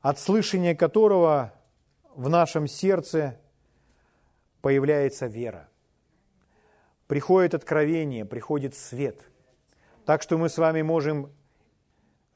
от 0.00 0.20
слышания 0.20 0.76
которого 0.76 1.52
в 2.14 2.28
нашем 2.28 2.68
сердце 2.68 3.36
появляется 4.60 5.26
вера. 5.26 5.68
Приходит 7.08 7.54
откровение, 7.54 8.24
приходит 8.24 8.76
свет. 8.76 9.28
Так 10.06 10.22
что 10.22 10.38
мы 10.38 10.48
с 10.48 10.56
вами 10.56 10.82
можем 10.82 11.32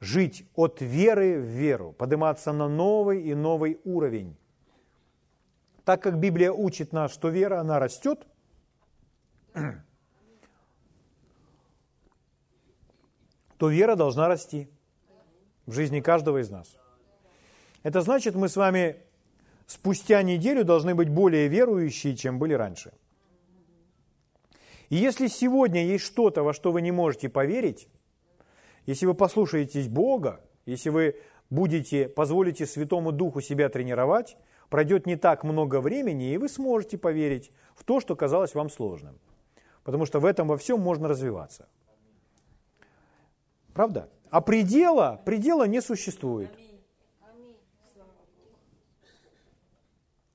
жить 0.05 0.45
от 0.55 0.81
веры 0.81 1.39
в 1.39 1.45
веру, 1.45 1.91
подниматься 1.91 2.53
на 2.53 2.69
новый 2.69 3.23
и 3.23 3.33
новый 3.33 3.79
уровень. 3.83 4.37
Так 5.83 6.03
как 6.03 6.19
Библия 6.19 6.51
учит 6.51 6.93
нас, 6.93 7.11
что 7.11 7.29
вера, 7.29 7.59
она 7.59 7.79
растет, 7.79 8.27
то 13.57 13.69
вера 13.69 13.95
должна 13.95 14.27
расти 14.27 14.69
в 15.65 15.73
жизни 15.73 16.01
каждого 16.01 16.37
из 16.41 16.51
нас. 16.51 16.77
Это 17.83 18.01
значит, 18.01 18.35
мы 18.35 18.47
с 18.47 18.55
вами 18.55 18.97
спустя 19.65 20.21
неделю 20.21 20.63
должны 20.63 20.93
быть 20.93 21.09
более 21.09 21.47
верующие, 21.47 22.15
чем 22.15 22.37
были 22.37 22.53
раньше. 22.53 22.93
И 24.89 24.97
если 24.97 25.27
сегодня 25.27 25.83
есть 25.83 26.05
что-то, 26.05 26.43
во 26.43 26.53
что 26.53 26.71
вы 26.71 26.83
не 26.83 26.91
можете 26.91 27.27
поверить, 27.27 27.87
если 28.85 29.05
вы 29.05 29.13
послушаетесь 29.13 29.87
Бога, 29.87 30.41
если 30.65 30.89
вы 30.89 31.15
будете, 31.49 32.07
позволите 32.07 32.65
Святому 32.65 33.11
Духу 33.11 33.41
себя 33.41 33.69
тренировать, 33.69 34.37
пройдет 34.69 35.05
не 35.05 35.15
так 35.15 35.43
много 35.43 35.81
времени, 35.81 36.31
и 36.31 36.37
вы 36.37 36.49
сможете 36.49 36.97
поверить 36.97 37.51
в 37.75 37.83
то, 37.83 37.99
что 37.99 38.15
казалось 38.15 38.55
вам 38.55 38.69
сложным. 38.69 39.19
Потому 39.83 40.05
что 40.05 40.19
в 40.19 40.25
этом 40.25 40.47
во 40.47 40.57
всем 40.57 40.79
можно 40.79 41.07
развиваться. 41.07 41.67
Правда? 43.73 44.09
А 44.29 44.41
предела, 44.41 45.21
предела 45.25 45.67
не 45.67 45.81
существует. 45.81 46.49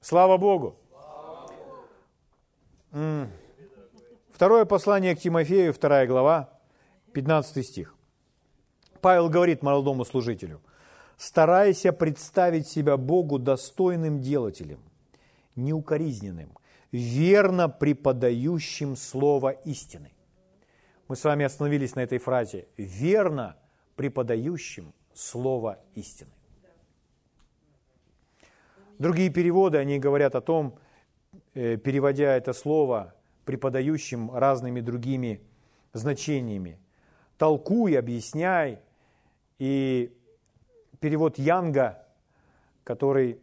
Слава 0.01 0.39
Богу. 0.39 0.77
Второе 4.31 4.65
послание 4.65 5.15
к 5.15 5.21
Тимофею, 5.21 5.73
вторая 5.73 6.07
глава, 6.07 6.49
15 7.13 7.67
стих. 7.67 7.95
Павел 9.01 9.29
говорит 9.29 9.63
молодому 9.63 10.05
служителю, 10.05 10.61
старайся 11.17 11.93
представить 11.93 12.69
себя 12.69 12.97
Богу 12.97 13.39
достойным 13.39 14.21
делателем, 14.21 14.81
неукоризненным, 15.57 16.57
верно 16.93 17.69
преподающим 17.69 18.97
слово 18.97 19.51
истины. 19.51 20.13
Мы 21.09 21.17
с 21.17 21.25
вами 21.25 21.45
остановились 21.45 21.95
на 21.95 22.01
этой 22.01 22.19
фразе 22.19 22.69
«верно 22.77 23.57
преподающим 23.97 24.95
слово 25.13 25.79
истины». 25.95 26.31
Другие 28.99 29.31
переводы, 29.31 29.79
они 29.79 29.99
говорят 29.99 30.35
о 30.35 30.41
том, 30.41 30.79
э, 31.55 31.79
переводя 31.79 32.37
это 32.37 32.53
слово, 32.53 33.15
преподающим 33.47 34.31
разными 34.31 34.81
другими 34.81 35.41
значениями. 35.93 36.79
Толкуй, 37.39 37.99
объясняй. 37.99 38.79
И 39.61 40.13
перевод 40.99 41.39
Янга, 41.39 42.05
который 42.83 43.41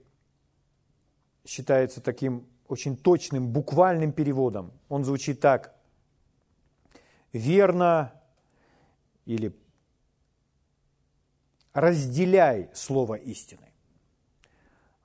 считается 1.46 2.02
таким 2.02 2.46
очень 2.68 2.98
точным, 2.98 3.48
буквальным 3.48 4.12
переводом, 4.12 4.74
он 4.90 5.06
звучит 5.06 5.40
так. 5.40 5.74
Верно 7.32 8.12
или 9.26 9.56
разделяй 11.72 12.70
слово 12.74 13.14
истины 13.14 13.68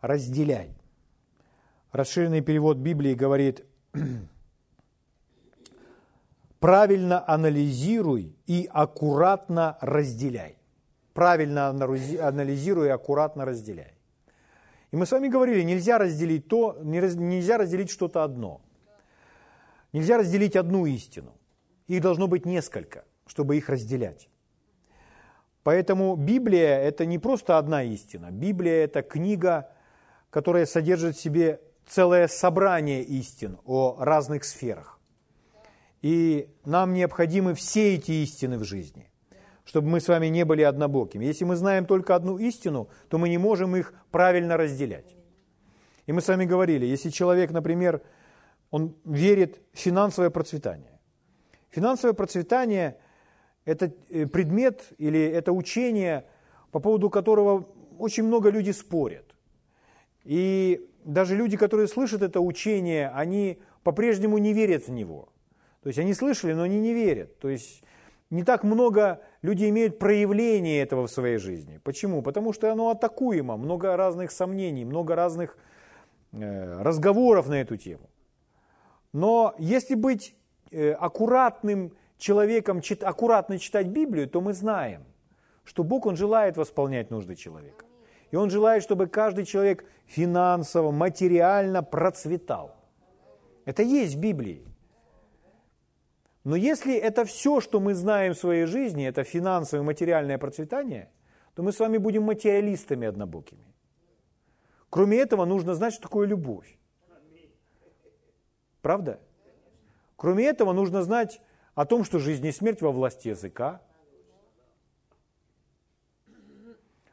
разделяй. 0.02 0.74
Расширенный 1.92 2.42
перевод 2.42 2.76
Библии 2.76 3.14
говорит, 3.14 3.64
правильно 6.60 7.26
анализируй 7.26 8.36
и 8.46 8.68
аккуратно 8.70 9.78
разделяй. 9.80 10.58
Правильно 11.14 11.68
анализируй 11.68 12.86
и 12.86 12.90
аккуратно 12.90 13.44
разделяй. 13.44 13.94
И 14.90 14.96
мы 14.96 15.06
с 15.06 15.12
вами 15.12 15.28
говорили, 15.28 15.62
нельзя 15.62 15.98
разделить 15.98 16.48
то, 16.48 16.78
нельзя 16.82 17.58
разделить 17.58 17.90
что-то 17.90 18.24
одно. 18.24 18.60
Нельзя 19.92 20.18
разделить 20.18 20.56
одну 20.56 20.86
истину. 20.86 21.32
Их 21.86 22.00
должно 22.00 22.28
быть 22.28 22.46
несколько, 22.46 23.04
чтобы 23.26 23.56
их 23.56 23.68
разделять. 23.68 24.28
Поэтому 25.62 26.16
Библия– 26.16 26.78
это 26.80 27.06
не 27.06 27.18
просто 27.18 27.58
одна 27.58 27.82
истина. 27.82 28.30
Библия– 28.30 28.84
это 28.84 29.02
книга, 29.02 29.70
которая 30.30 30.66
содержит 30.66 31.16
в 31.16 31.20
себе 31.20 31.60
целое 31.86 32.26
собрание 32.26 33.02
истин 33.02 33.58
о 33.64 33.96
разных 33.98 34.44
сферах. 34.44 34.98
И 36.00 36.48
нам 36.64 36.94
необходимы 36.94 37.54
все 37.54 37.94
эти 37.94 38.10
истины 38.10 38.58
в 38.58 38.64
жизни, 38.64 39.11
чтобы 39.64 39.88
мы 39.88 40.00
с 40.00 40.08
вами 40.08 40.26
не 40.26 40.44
были 40.44 40.62
однобокими. 40.62 41.24
Если 41.24 41.44
мы 41.44 41.56
знаем 41.56 41.86
только 41.86 42.14
одну 42.14 42.38
истину, 42.38 42.88
то 43.08 43.18
мы 43.18 43.28
не 43.28 43.38
можем 43.38 43.76
их 43.76 43.94
правильно 44.10 44.56
разделять. 44.56 45.16
И 46.06 46.12
мы 46.12 46.20
с 46.20 46.28
вами 46.28 46.44
говорили, 46.44 46.84
если 46.84 47.10
человек, 47.10 47.52
например, 47.52 48.02
он 48.70 48.96
верит 49.04 49.60
в 49.72 49.78
финансовое 49.78 50.30
процветание. 50.30 50.98
Финансовое 51.70 52.14
процветание– 52.14 52.98
это 53.64 53.92
э, 54.10 54.26
предмет 54.26 54.84
или 54.98 55.20
это 55.20 55.52
учение, 55.52 56.24
по 56.70 56.80
поводу 56.80 57.08
которого 57.10 57.68
очень 57.98 58.24
много 58.24 58.50
людей 58.50 58.72
спорят. 58.72 59.34
И 60.24 60.88
даже 61.04 61.36
люди, 61.36 61.56
которые 61.56 61.88
слышат 61.88 62.22
это 62.22 62.40
учение, 62.40 63.10
они 63.10 63.60
по-прежнему 63.82 64.38
не 64.38 64.52
верят 64.52 64.86
в 64.86 64.90
него. 64.90 65.28
То 65.82 65.88
есть 65.88 65.98
они 65.98 66.14
слышали, 66.14 66.52
но 66.52 66.62
они 66.62 66.80
не 66.80 66.94
верят. 66.94 67.38
То 67.38 67.48
есть 67.48 67.82
не 68.30 68.44
так 68.44 68.64
много 68.64 69.20
людей 69.42 69.70
имеют 69.70 69.98
проявление 69.98 70.82
этого 70.82 71.06
в 71.06 71.10
своей 71.10 71.38
жизни. 71.38 71.80
Почему? 71.82 72.22
Потому 72.22 72.52
что 72.52 72.70
оно 72.70 72.90
атакуемо, 72.90 73.56
много 73.56 73.96
разных 73.96 74.30
сомнений, 74.30 74.84
много 74.84 75.14
разных 75.14 75.56
э, 76.32 76.82
разговоров 76.82 77.48
на 77.48 77.60
эту 77.60 77.76
тему. 77.76 78.08
Но 79.12 79.54
если 79.58 79.94
быть 79.94 80.34
э, 80.70 80.92
аккуратным 80.92 81.92
человеком, 82.18 82.80
аккуратно 83.02 83.58
читать 83.58 83.88
Библию, 83.88 84.28
то 84.28 84.40
мы 84.40 84.52
знаем, 84.52 85.04
что 85.64 85.84
Бог, 85.84 86.06
Он 86.06 86.16
желает 86.16 86.56
восполнять 86.56 87.10
нужды 87.10 87.34
человека. 87.34 87.84
И 88.30 88.36
Он 88.36 88.48
желает, 88.48 88.82
чтобы 88.82 89.08
каждый 89.08 89.44
человек 89.44 89.84
финансово, 90.06 90.92
материально 90.92 91.82
процветал. 91.82 92.74
Это 93.64 93.82
есть 93.82 94.14
в 94.14 94.20
Библии. 94.20 94.64
Но 96.44 96.56
если 96.56 96.94
это 96.96 97.24
все, 97.24 97.60
что 97.60 97.80
мы 97.80 97.94
знаем 97.94 98.34
в 98.34 98.38
своей 98.38 98.66
жизни, 98.66 99.06
это 99.06 99.24
финансовое, 99.24 99.84
материальное 99.84 100.38
процветание, 100.38 101.10
то 101.54 101.62
мы 101.62 101.72
с 101.72 101.78
вами 101.78 101.98
будем 101.98 102.24
материалистами 102.24 103.06
однобокими. 103.06 103.74
Кроме 104.90 105.18
этого, 105.18 105.44
нужно 105.44 105.74
знать, 105.74 105.94
что 105.94 106.02
такое 106.02 106.26
любовь. 106.26 106.78
Правда? 108.80 109.20
Кроме 110.16 110.44
этого, 110.44 110.72
нужно 110.72 111.02
знать 111.02 111.40
о 111.74 111.86
том, 111.86 112.04
что 112.04 112.18
жизнь 112.18 112.46
и 112.46 112.52
смерть 112.52 112.82
во 112.82 112.90
власти 112.90 113.28
языка, 113.28 113.80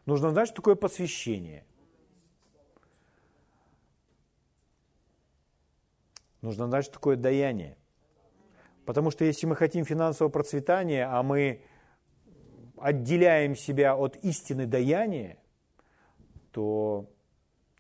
Нужно 0.09 0.31
знать, 0.31 0.47
что 0.47 0.55
такое 0.55 0.73
посвящение. 0.73 1.63
Нужно 6.41 6.65
знать, 6.65 6.85
что 6.85 6.93
такое 6.95 7.15
даяние. 7.15 7.77
Потому 8.85 9.11
что 9.11 9.25
если 9.25 9.45
мы 9.45 9.55
хотим 9.55 9.85
финансового 9.85 10.31
процветания, 10.31 11.07
а 11.07 11.21
мы 11.23 11.61
отделяем 12.77 13.55
себя 13.55 13.95
от 13.95 14.15
истины 14.17 14.65
даяния, 14.65 15.37
то 16.51 17.09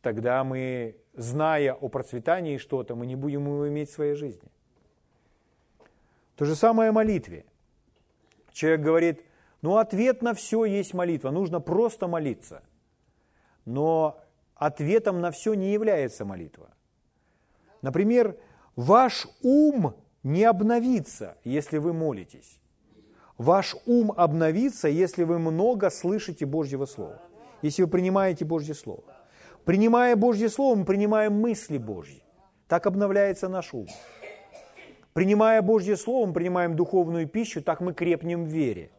тогда 0.01 0.43
мы, 0.43 0.97
зная 1.13 1.73
о 1.73 1.89
процветании 1.89 2.57
что-то, 2.57 2.95
мы 2.95 3.05
не 3.05 3.15
будем 3.15 3.45
его 3.45 3.67
иметь 3.67 3.89
в 3.89 3.93
своей 3.93 4.15
жизни. 4.15 4.49
То 6.35 6.45
же 6.45 6.55
самое 6.55 6.89
о 6.89 6.93
молитве. 6.93 7.45
Человек 8.53 8.81
говорит, 8.81 9.25
ну, 9.61 9.77
ответ 9.77 10.21
на 10.21 10.33
все 10.33 10.65
есть 10.65 10.93
молитва. 10.93 11.31
Нужно 11.31 11.59
просто 11.59 12.07
молиться. 12.07 12.63
Но 13.65 14.21
ответом 14.55 15.21
на 15.21 15.31
все 15.31 15.53
не 15.53 15.73
является 15.73 16.25
молитва. 16.25 16.69
Например, 17.81 18.37
ваш 18.75 19.27
ум 19.41 19.95
не 20.23 20.43
обновится, 20.43 21.37
если 21.43 21.77
вы 21.77 21.93
молитесь. 21.93 22.59
Ваш 23.37 23.75
ум 23.85 24.11
обновится, 24.11 24.87
если 24.87 25.23
вы 25.23 25.39
много 25.39 25.89
слышите 25.89 26.45
Божьего 26.45 26.85
Слова, 26.85 27.21
если 27.61 27.83
вы 27.83 27.89
принимаете 27.89 28.43
Божье 28.43 28.73
Слово. 28.75 29.03
Принимая 29.63 30.15
Божье 30.15 30.49
Слово, 30.49 30.75
мы 30.75 30.85
принимаем 30.85 31.33
мысли 31.33 31.77
Божьи. 31.77 32.21
Так 32.67 32.85
обновляется 32.85 33.47
наш 33.47 33.73
ум. 33.73 33.87
Принимая 35.13 35.61
Божье 35.61 35.95
Слово, 35.95 36.27
мы 36.27 36.33
принимаем 36.33 36.75
духовную 36.75 37.27
пищу, 37.27 37.61
так 37.61 37.81
мы 37.81 37.93
крепнем 37.93 38.45
в 38.45 38.47
вере. 38.47 38.91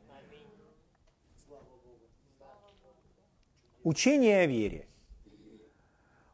Учение 3.83 4.40
о 4.40 4.46
вере. 4.46 4.87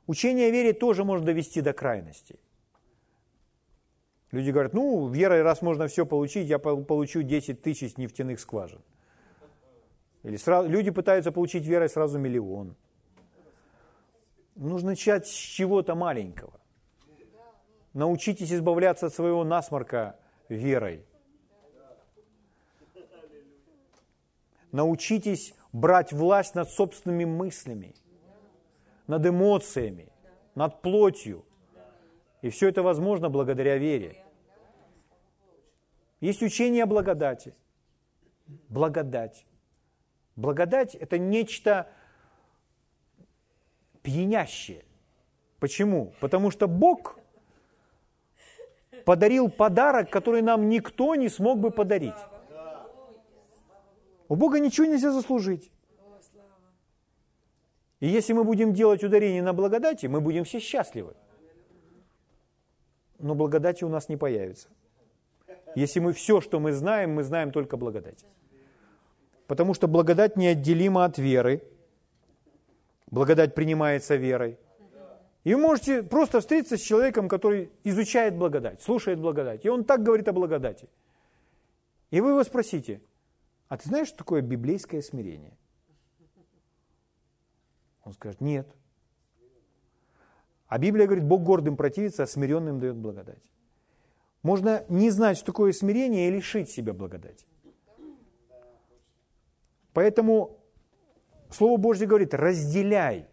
Учение 0.06 0.48
о 0.48 0.50
вере 0.50 0.72
тоже 0.72 1.04
можно 1.04 1.26
довести 1.26 1.60
до 1.60 1.72
крайности. 1.72 2.38
Люди 4.32 4.50
говорят, 4.50 4.74
ну, 4.74 5.08
верой, 5.08 5.42
раз 5.42 5.62
можно 5.62 5.86
все 5.86 6.04
получить, 6.04 6.48
я 6.48 6.58
получу 6.58 7.22
10 7.22 7.62
тысяч 7.62 7.96
нефтяных 7.96 8.40
скважин. 8.40 8.82
Или 10.24 10.36
сразу, 10.36 10.68
люди 10.68 10.90
пытаются 10.90 11.30
получить 11.30 11.64
верой 11.64 11.88
сразу 11.88 12.18
миллион. 12.18 12.74
Нужно 14.56 14.90
начать 14.90 15.26
с 15.26 15.30
чего-то 15.30 15.94
маленького. 15.94 16.52
Научитесь 17.94 18.52
избавляться 18.52 19.06
от 19.06 19.14
своего 19.14 19.44
насморка 19.44 20.18
верой. 20.48 21.06
Научитесь 24.72 25.54
брать 25.72 26.12
власть 26.12 26.54
над 26.54 26.68
собственными 26.68 27.24
мыслями, 27.24 27.94
над 29.06 29.24
эмоциями, 29.24 30.12
над 30.54 30.82
плотью. 30.82 31.45
И 32.42 32.50
все 32.50 32.68
это 32.68 32.82
возможно 32.82 33.28
благодаря 33.28 33.78
вере. 33.78 34.22
Есть 36.20 36.42
учение 36.42 36.84
о 36.84 36.86
благодати. 36.86 37.54
Благодать. 38.68 39.46
Благодать– 40.36 40.94
это 41.00 41.18
нечто 41.18 41.90
пьянящее. 44.02 44.84
Почему? 45.58 46.12
Потому 46.20 46.50
что 46.50 46.68
Бог 46.68 47.18
подарил 49.04 49.50
подарок, 49.50 50.10
который 50.10 50.42
нам 50.42 50.68
никто 50.68 51.14
не 51.14 51.28
смог 51.28 51.58
бы 51.58 51.70
подарить. 51.70 52.14
У 54.28 54.36
Бога 54.36 54.58
ничего 54.58 54.86
нельзя 54.86 55.12
заслужить. 55.12 55.72
И 58.00 58.08
если 58.08 58.34
мы 58.34 58.44
будем 58.44 58.74
делать 58.74 59.02
ударение 59.02 59.42
на 59.42 59.54
благодати, 59.54 60.06
мы 60.06 60.20
будем 60.20 60.44
все 60.44 60.60
счастливы. 60.60 61.14
Но 63.18 63.34
благодати 63.34 63.84
у 63.84 63.88
нас 63.88 64.08
не 64.08 64.16
появится. 64.16 64.68
Если 65.74 66.00
мы 66.00 66.12
все, 66.12 66.40
что 66.40 66.60
мы 66.60 66.72
знаем, 66.72 67.14
мы 67.14 67.22
знаем 67.22 67.52
только 67.52 67.76
благодать. 67.76 68.24
Потому 69.46 69.74
что 69.74 69.88
благодать 69.88 70.36
неотделима 70.36 71.04
от 71.04 71.18
веры. 71.18 71.62
Благодать 73.10 73.54
принимается 73.54 74.16
верой. 74.16 74.58
И 75.44 75.54
вы 75.54 75.60
можете 75.60 76.02
просто 76.02 76.40
встретиться 76.40 76.76
с 76.76 76.80
человеком, 76.80 77.28
который 77.28 77.70
изучает 77.84 78.34
благодать, 78.36 78.82
слушает 78.82 79.20
благодать. 79.20 79.64
И 79.64 79.68
он 79.68 79.84
так 79.84 80.02
говорит 80.02 80.26
о 80.26 80.32
благодати. 80.32 80.88
И 82.10 82.20
вы 82.20 82.30
его 82.30 82.42
спросите, 82.42 83.00
а 83.68 83.76
ты 83.76 83.88
знаешь, 83.88 84.08
что 84.08 84.18
такое 84.18 84.42
библейское 84.42 85.02
смирение? 85.02 85.56
Он 88.02 88.12
скажет, 88.12 88.40
нет. 88.40 88.66
А 90.68 90.78
Библия 90.78 91.06
говорит, 91.06 91.24
Бог 91.24 91.42
гордым 91.42 91.76
противится, 91.76 92.24
а 92.24 92.26
смиренным 92.26 92.80
дает 92.80 92.96
благодать. 92.96 93.42
Можно 94.42 94.84
не 94.88 95.10
знать, 95.10 95.36
что 95.36 95.46
такое 95.46 95.72
смирение, 95.72 96.28
и 96.28 96.30
лишить 96.30 96.70
себя 96.70 96.92
благодати. 96.92 97.46
Поэтому 99.92 100.58
Слово 101.50 101.78
Божье 101.78 102.06
говорит, 102.06 102.34
разделяй, 102.34 103.28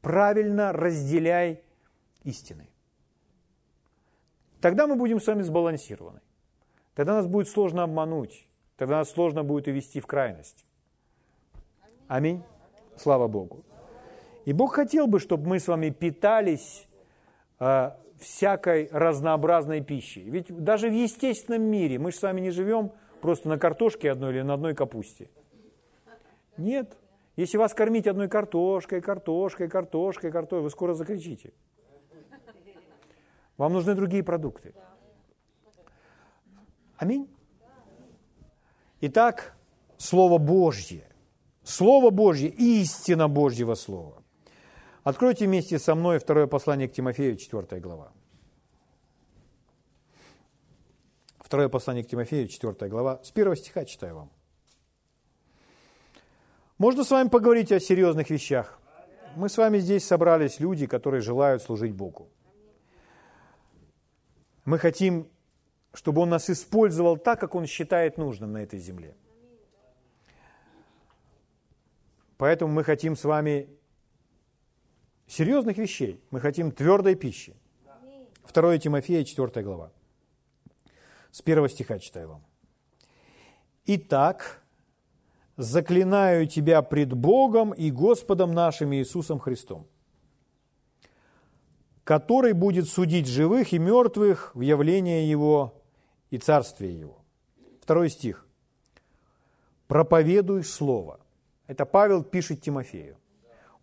правильно 0.00 0.72
разделяй 0.72 1.62
истины. 2.24 2.68
Тогда 4.60 4.86
мы 4.86 4.96
будем 4.96 5.20
с 5.20 5.26
вами 5.26 5.42
сбалансированы. 5.42 6.20
Тогда 6.94 7.14
нас 7.14 7.26
будет 7.26 7.48
сложно 7.48 7.82
обмануть. 7.82 8.48
Тогда 8.76 8.98
нас 8.98 9.10
сложно 9.10 9.44
будет 9.44 9.68
увести 9.68 10.00
в 10.00 10.06
крайность. 10.06 10.64
Аминь. 12.08 12.42
Слава 12.96 13.28
Богу. 13.28 13.64
И 14.44 14.52
Бог 14.52 14.74
хотел 14.74 15.06
бы, 15.06 15.20
чтобы 15.20 15.48
мы 15.48 15.58
с 15.58 15.68
вами 15.68 15.90
питались 15.90 16.86
э, 17.60 17.90
всякой 18.18 18.88
разнообразной 18.90 19.82
пищей. 19.82 20.22
Ведь 20.22 20.46
даже 20.48 20.88
в 20.88 20.92
естественном 20.92 21.62
мире 21.62 21.98
мы 21.98 22.12
же 22.12 22.18
с 22.18 22.22
вами 22.22 22.40
не 22.40 22.50
живем 22.50 22.92
просто 23.20 23.48
на 23.48 23.58
картошке 23.58 24.10
одной 24.10 24.34
или 24.34 24.42
на 24.42 24.54
одной 24.54 24.74
капусте. 24.74 25.30
Нет. 26.56 26.96
Если 27.36 27.56
вас 27.56 27.74
кормить 27.74 28.06
одной 28.06 28.28
картошкой, 28.28 29.00
картошкой, 29.00 29.68
картошкой, 29.68 30.30
картошкой, 30.30 30.62
вы 30.62 30.70
скоро 30.70 30.94
закричите. 30.94 31.52
Вам 33.56 33.72
нужны 33.72 33.94
другие 33.94 34.22
продукты. 34.22 34.74
Аминь. 36.96 37.28
Итак, 39.00 39.56
Слово 39.96 40.38
Божье. 40.38 41.08
Слово 41.62 42.10
Божье, 42.10 42.48
истина 42.48 43.28
Божьего 43.28 43.74
Слова. 43.74 44.23
Откройте 45.04 45.44
вместе 45.44 45.78
со 45.78 45.94
мной 45.94 46.18
второе 46.18 46.46
послание 46.46 46.88
к 46.88 46.92
Тимофею, 46.92 47.36
4 47.36 47.78
глава. 47.78 48.10
Второе 51.38 51.68
послание 51.68 52.02
к 52.02 52.08
Тимофею, 52.08 52.48
4 52.48 52.88
глава. 52.88 53.20
С 53.22 53.30
первого 53.30 53.54
стиха 53.54 53.84
читаю 53.84 54.16
вам. 54.16 54.30
Можно 56.78 57.04
с 57.04 57.10
вами 57.10 57.28
поговорить 57.28 57.70
о 57.70 57.80
серьезных 57.80 58.30
вещах. 58.30 58.80
Мы 59.36 59.50
с 59.50 59.58
вами 59.58 59.78
здесь 59.78 60.06
собрались 60.06 60.58
люди, 60.58 60.86
которые 60.86 61.20
желают 61.20 61.62
служить 61.62 61.92
Богу. 61.92 62.30
Мы 64.64 64.78
хотим, 64.78 65.28
чтобы 65.92 66.22
Он 66.22 66.30
нас 66.30 66.48
использовал 66.48 67.18
так, 67.18 67.38
как 67.38 67.54
Он 67.54 67.66
считает 67.66 68.16
нужным 68.16 68.52
на 68.52 68.62
этой 68.62 68.78
земле. 68.78 69.14
Поэтому 72.38 72.72
мы 72.72 72.84
хотим 72.84 73.16
с 73.16 73.24
вами 73.24 73.68
серьезных 75.34 75.76
вещей. 75.78 76.20
Мы 76.30 76.40
хотим 76.40 76.70
твердой 76.70 77.14
пищи. 77.14 77.54
2 78.52 78.78
Тимофея, 78.78 79.24
4 79.24 79.64
глава. 79.64 79.90
С 81.30 81.42
первого 81.42 81.68
стиха 81.68 81.98
читаю 81.98 82.28
вам. 82.28 82.44
«Итак, 83.86 84.62
заклинаю 85.56 86.46
тебя 86.46 86.80
пред 86.82 87.12
Богом 87.12 87.72
и 87.72 87.90
Господом 87.90 88.52
нашим 88.52 88.94
Иисусом 88.94 89.40
Христом, 89.40 89.86
который 92.04 92.52
будет 92.52 92.88
судить 92.88 93.26
живых 93.26 93.72
и 93.72 93.78
мертвых 93.78 94.54
в 94.54 94.60
явление 94.60 95.28
Его 95.28 95.82
и 96.30 96.38
Царствие 96.38 96.98
Его». 96.98 97.18
Второй 97.80 98.08
стих. 98.08 98.46
«Проповедуй 99.88 100.62
Слово». 100.64 101.20
Это 101.66 101.84
Павел 101.84 102.22
пишет 102.22 102.62
Тимофею. 102.62 103.16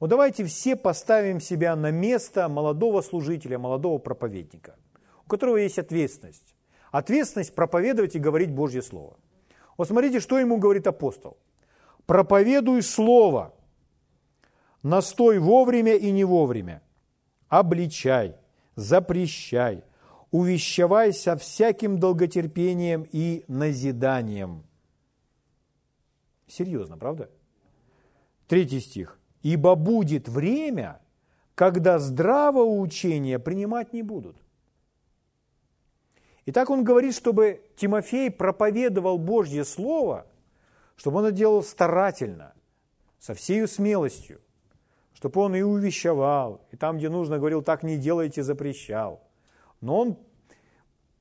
Вот 0.01 0.09
давайте 0.09 0.43
все 0.45 0.75
поставим 0.75 1.39
себя 1.39 1.75
на 1.75 1.91
место 1.91 2.49
молодого 2.49 3.01
служителя, 3.01 3.59
молодого 3.59 3.99
проповедника, 3.99 4.75
у 5.23 5.29
которого 5.29 5.57
есть 5.57 5.77
ответственность. 5.77 6.55
Ответственность 6.91 7.53
проповедовать 7.53 8.15
и 8.15 8.19
говорить 8.19 8.51
Божье 8.51 8.81
Слово. 8.81 9.15
Вот 9.77 9.87
смотрите, 9.87 10.19
что 10.19 10.39
ему 10.39 10.57
говорит 10.57 10.87
апостол. 10.87 11.37
Проповедуй 12.07 12.81
Слово, 12.81 13.53
настой 14.81 15.37
вовремя 15.37 15.93
и 15.93 16.09
не 16.09 16.23
вовремя, 16.23 16.81
обличай, 17.47 18.35
запрещай, 18.75 19.83
увещевай 20.31 21.13
со 21.13 21.35
всяким 21.35 21.99
долготерпением 21.99 23.05
и 23.11 23.45
назиданием. 23.47 24.63
Серьезно, 26.47 26.97
правда? 26.97 27.29
Третий 28.47 28.79
стих. 28.79 29.20
Ибо 29.43 29.75
будет 29.75 30.27
время, 30.27 31.01
когда 31.55 31.99
здравого 31.99 32.79
учения 32.79 33.39
принимать 33.39 33.93
не 33.93 34.03
будут. 34.03 34.37
Итак, 36.45 36.69
он 36.69 36.83
говорит, 36.83 37.15
чтобы 37.15 37.61
Тимофей 37.75 38.31
проповедовал 38.31 39.17
Божье 39.17 39.63
Слово, 39.63 40.25
чтобы 40.95 41.19
он 41.19 41.25
это 41.25 41.35
делал 41.35 41.63
старательно, 41.63 42.53
со 43.19 43.35
всей 43.35 43.67
смелостью, 43.67 44.41
чтобы 45.13 45.41
он 45.41 45.55
и 45.55 45.61
увещевал, 45.61 46.65
и 46.71 46.77
там, 46.77 46.97
где 46.97 47.09
нужно, 47.09 47.37
говорил, 47.37 47.61
так 47.61 47.83
не 47.83 47.97
делайте, 47.97 48.41
запрещал. 48.41 49.21
Но 49.81 49.99
он 49.99 50.17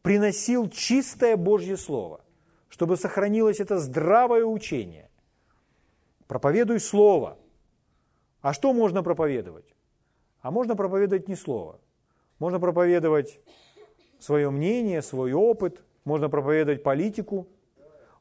приносил 0.01 0.71
чистое 0.71 1.37
Божье 1.37 1.77
Слово, 1.77 2.23
чтобы 2.71 2.97
сохранилось 2.97 3.61
это 3.61 3.79
здравое 3.79 4.45
учение. 4.45 5.11
Проповедуй 6.27 6.81
Слово– 6.81 7.37
а 8.43 8.53
что 8.53 8.73
можно 8.73 9.03
проповедовать? 9.03 9.75
А 10.41 10.51
можно 10.51 10.77
проповедовать 10.77 11.29
не 11.29 11.37
слово. 11.37 11.79
Можно 12.39 12.59
проповедовать 12.59 13.41
свое 14.19 14.51
мнение, 14.51 15.03
свой 15.03 15.33
опыт, 15.33 15.83
можно 16.05 16.29
проповедовать 16.31 16.83
политику, 16.83 17.49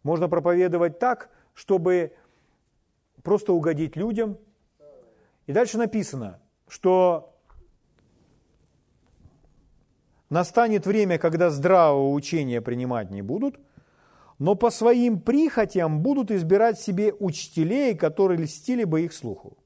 можно 0.04 0.28
проповедовать 0.28 1.00
так, 1.00 1.30
чтобы 1.54 2.14
просто 3.24 3.54
угодить 3.54 3.96
людям. 3.96 4.38
И 5.46 5.54
дальше 5.54 5.78
написано, 5.78 6.40
что 6.68 7.36
настанет 10.30 10.86
время, 10.86 11.18
когда 11.18 11.50
здравого 11.50 12.12
учения 12.12 12.62
принимать 12.62 13.10
не 13.10 13.22
будут, 13.22 13.60
но 14.38 14.56
по 14.56 14.70
своим 14.70 15.20
прихотям 15.20 16.02
будут 16.02 16.32
избирать 16.32 16.80
себе 16.80 17.14
учителей, 17.14 17.96
которые 17.96 18.42
льстили 18.42 18.84
бы 18.84 19.02
их 19.02 19.14
слуху. 19.14 19.58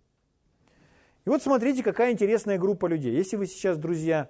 И 1.25 1.29
вот 1.29 1.41
смотрите, 1.41 1.83
какая 1.83 2.12
интересная 2.12 2.57
группа 2.57 2.88
людей. 2.88 3.15
Если 3.15 3.38
вы 3.38 3.47
сейчас, 3.47 3.77
друзья, 3.77 4.29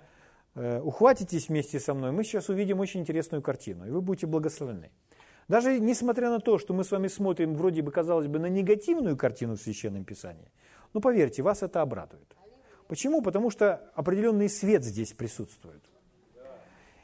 э, 0.55 0.79
ухватитесь 0.79 1.49
вместе 1.49 1.79
со 1.79 1.93
мной, 1.93 2.11
мы 2.11 2.23
сейчас 2.23 2.49
увидим 2.49 2.79
очень 2.79 3.01
интересную 3.01 3.41
картину, 3.41 3.87
и 3.87 3.89
вы 3.89 4.01
будете 4.01 4.27
благословены. 4.27 4.91
Даже 5.47 5.79
несмотря 5.79 6.29
на 6.29 6.39
то, 6.39 6.59
что 6.59 6.73
мы 6.73 6.83
с 6.83 6.91
вами 6.91 7.07
смотрим, 7.07 7.55
вроде 7.55 7.81
бы, 7.81 7.91
казалось 7.91 8.27
бы, 8.27 8.39
на 8.39 8.45
негативную 8.45 9.17
картину 9.17 9.55
в 9.55 9.61
Священном 9.61 10.05
Писании, 10.05 10.51
но 10.93 11.01
поверьте, 11.01 11.41
вас 11.41 11.63
это 11.63 11.81
обрадует. 11.81 12.35
Почему? 12.87 13.21
Потому 13.21 13.49
что 13.49 13.91
определенный 13.95 14.47
свет 14.47 14.83
здесь 14.83 15.13
присутствует. 15.13 15.81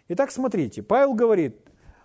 Итак, 0.08 0.32
смотрите, 0.32 0.84
Павел 0.84 1.16
говорит, 1.16 1.58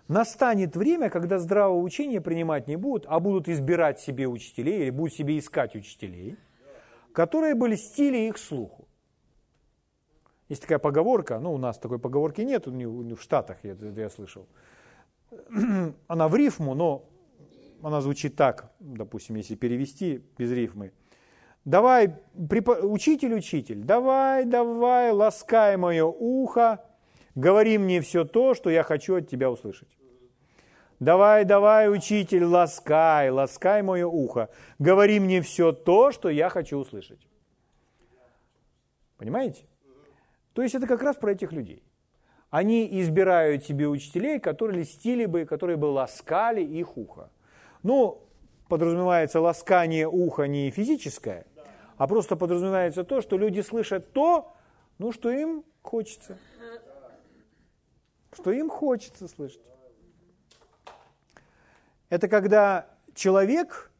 настанет 0.07 0.75
время, 0.75 1.09
когда 1.09 1.37
здравого 1.37 1.79
учения 1.81 2.19
принимать 2.19 2.67
не 2.67 2.77
будут, 2.77 3.05
а 3.07 3.19
будут 3.19 3.47
избирать 3.47 3.99
себе 3.99 4.27
учителей 4.27 4.81
или 4.81 4.89
будут 4.89 5.13
себе 5.13 5.37
искать 5.37 5.75
учителей– 5.75 6.35
которые 7.15 7.55
бы 7.55 7.69
льстили 7.69 8.27
их 8.27 8.37
слуху. 8.37 8.87
Есть 10.49 10.61
такая 10.61 10.77
поговорка, 10.77 11.39
ну 11.39 11.53
у 11.53 11.57
нас 11.57 11.79
такой 11.79 11.97
поговорки 11.97 12.41
нет, 12.41 12.67
в 12.67 13.21
Штатах 13.21 13.57
я, 13.63 13.75
я 13.95 14.09
слышал. 14.09 14.45
Она 16.07 16.27
в 16.27 16.35
рифму, 16.35 16.75
но 16.75 17.09
она 17.81 18.01
звучит 18.01 18.35
так, 18.35 18.71
допустим, 18.79 19.35
если 19.35 19.55
перевести 19.55 20.23
без 20.37 20.51
рифмы. 20.51 20.91
давай, 21.65 22.15
учитель, 22.33 23.33
учитель, 23.35 23.83
давай, 23.83 24.45
давай, 24.45 25.11
ласкай 25.11 25.77
мое 25.77 26.05
ухо, 26.05 26.83
говори 27.35 27.77
мне 27.77 28.01
все 28.01 28.23
то, 28.23 28.55
что 28.55 28.69
я 28.69 28.81
хочу 28.83 29.15
от 29.15 29.29
тебя 29.29 29.51
услышать. 29.51 29.89
Давай, 31.05 31.45
давай, 31.45 31.87
учитель, 31.87 32.45
ласкай, 32.45 33.29
ласкай 33.29 33.83
мое 33.83 34.07
ухо, 34.07 34.49
говори 34.79 35.19
мне 35.19 35.39
все 35.43 35.71
то, 35.71 36.11
что 36.11 36.29
я 36.29 36.49
хочу 36.49 36.79
услышать. 36.79 37.19
Понимаете? 39.17 39.67
То 40.53 40.63
есть 40.63 40.73
это 40.73 40.87
как 40.87 41.03
раз 41.03 41.15
про 41.15 41.33
этих 41.33 41.51
людей. 41.51 41.83
Они 42.49 42.87
избирают 43.01 43.63
себе 43.63 43.87
учителей, 43.87 44.39
которые 44.39 44.81
льстили 44.81 45.27
бы, 45.27 45.45
которые 45.45 45.77
бы 45.77 45.85
ласкали 45.85 46.63
их 46.63 46.97
ухо. 46.97 47.29
Ну, 47.83 48.23
подразумевается 48.67 49.39
ласкание 49.39 50.07
уха 50.07 50.47
не 50.47 50.71
физическое, 50.71 51.45
а 51.97 52.07
просто 52.07 52.35
подразумевается 52.35 53.03
то, 53.03 53.21
что 53.21 53.37
люди 53.37 53.61
слышат 53.61 54.11
то, 54.11 54.55
ну, 54.97 55.11
что 55.11 55.29
им 55.29 55.65
хочется. 55.83 56.39
Что 58.33 58.51
им 58.51 58.71
хочется 58.71 59.27
слышать. 59.27 59.61
Это 62.15 62.29
когда 62.29 62.87
человек, 63.13 63.91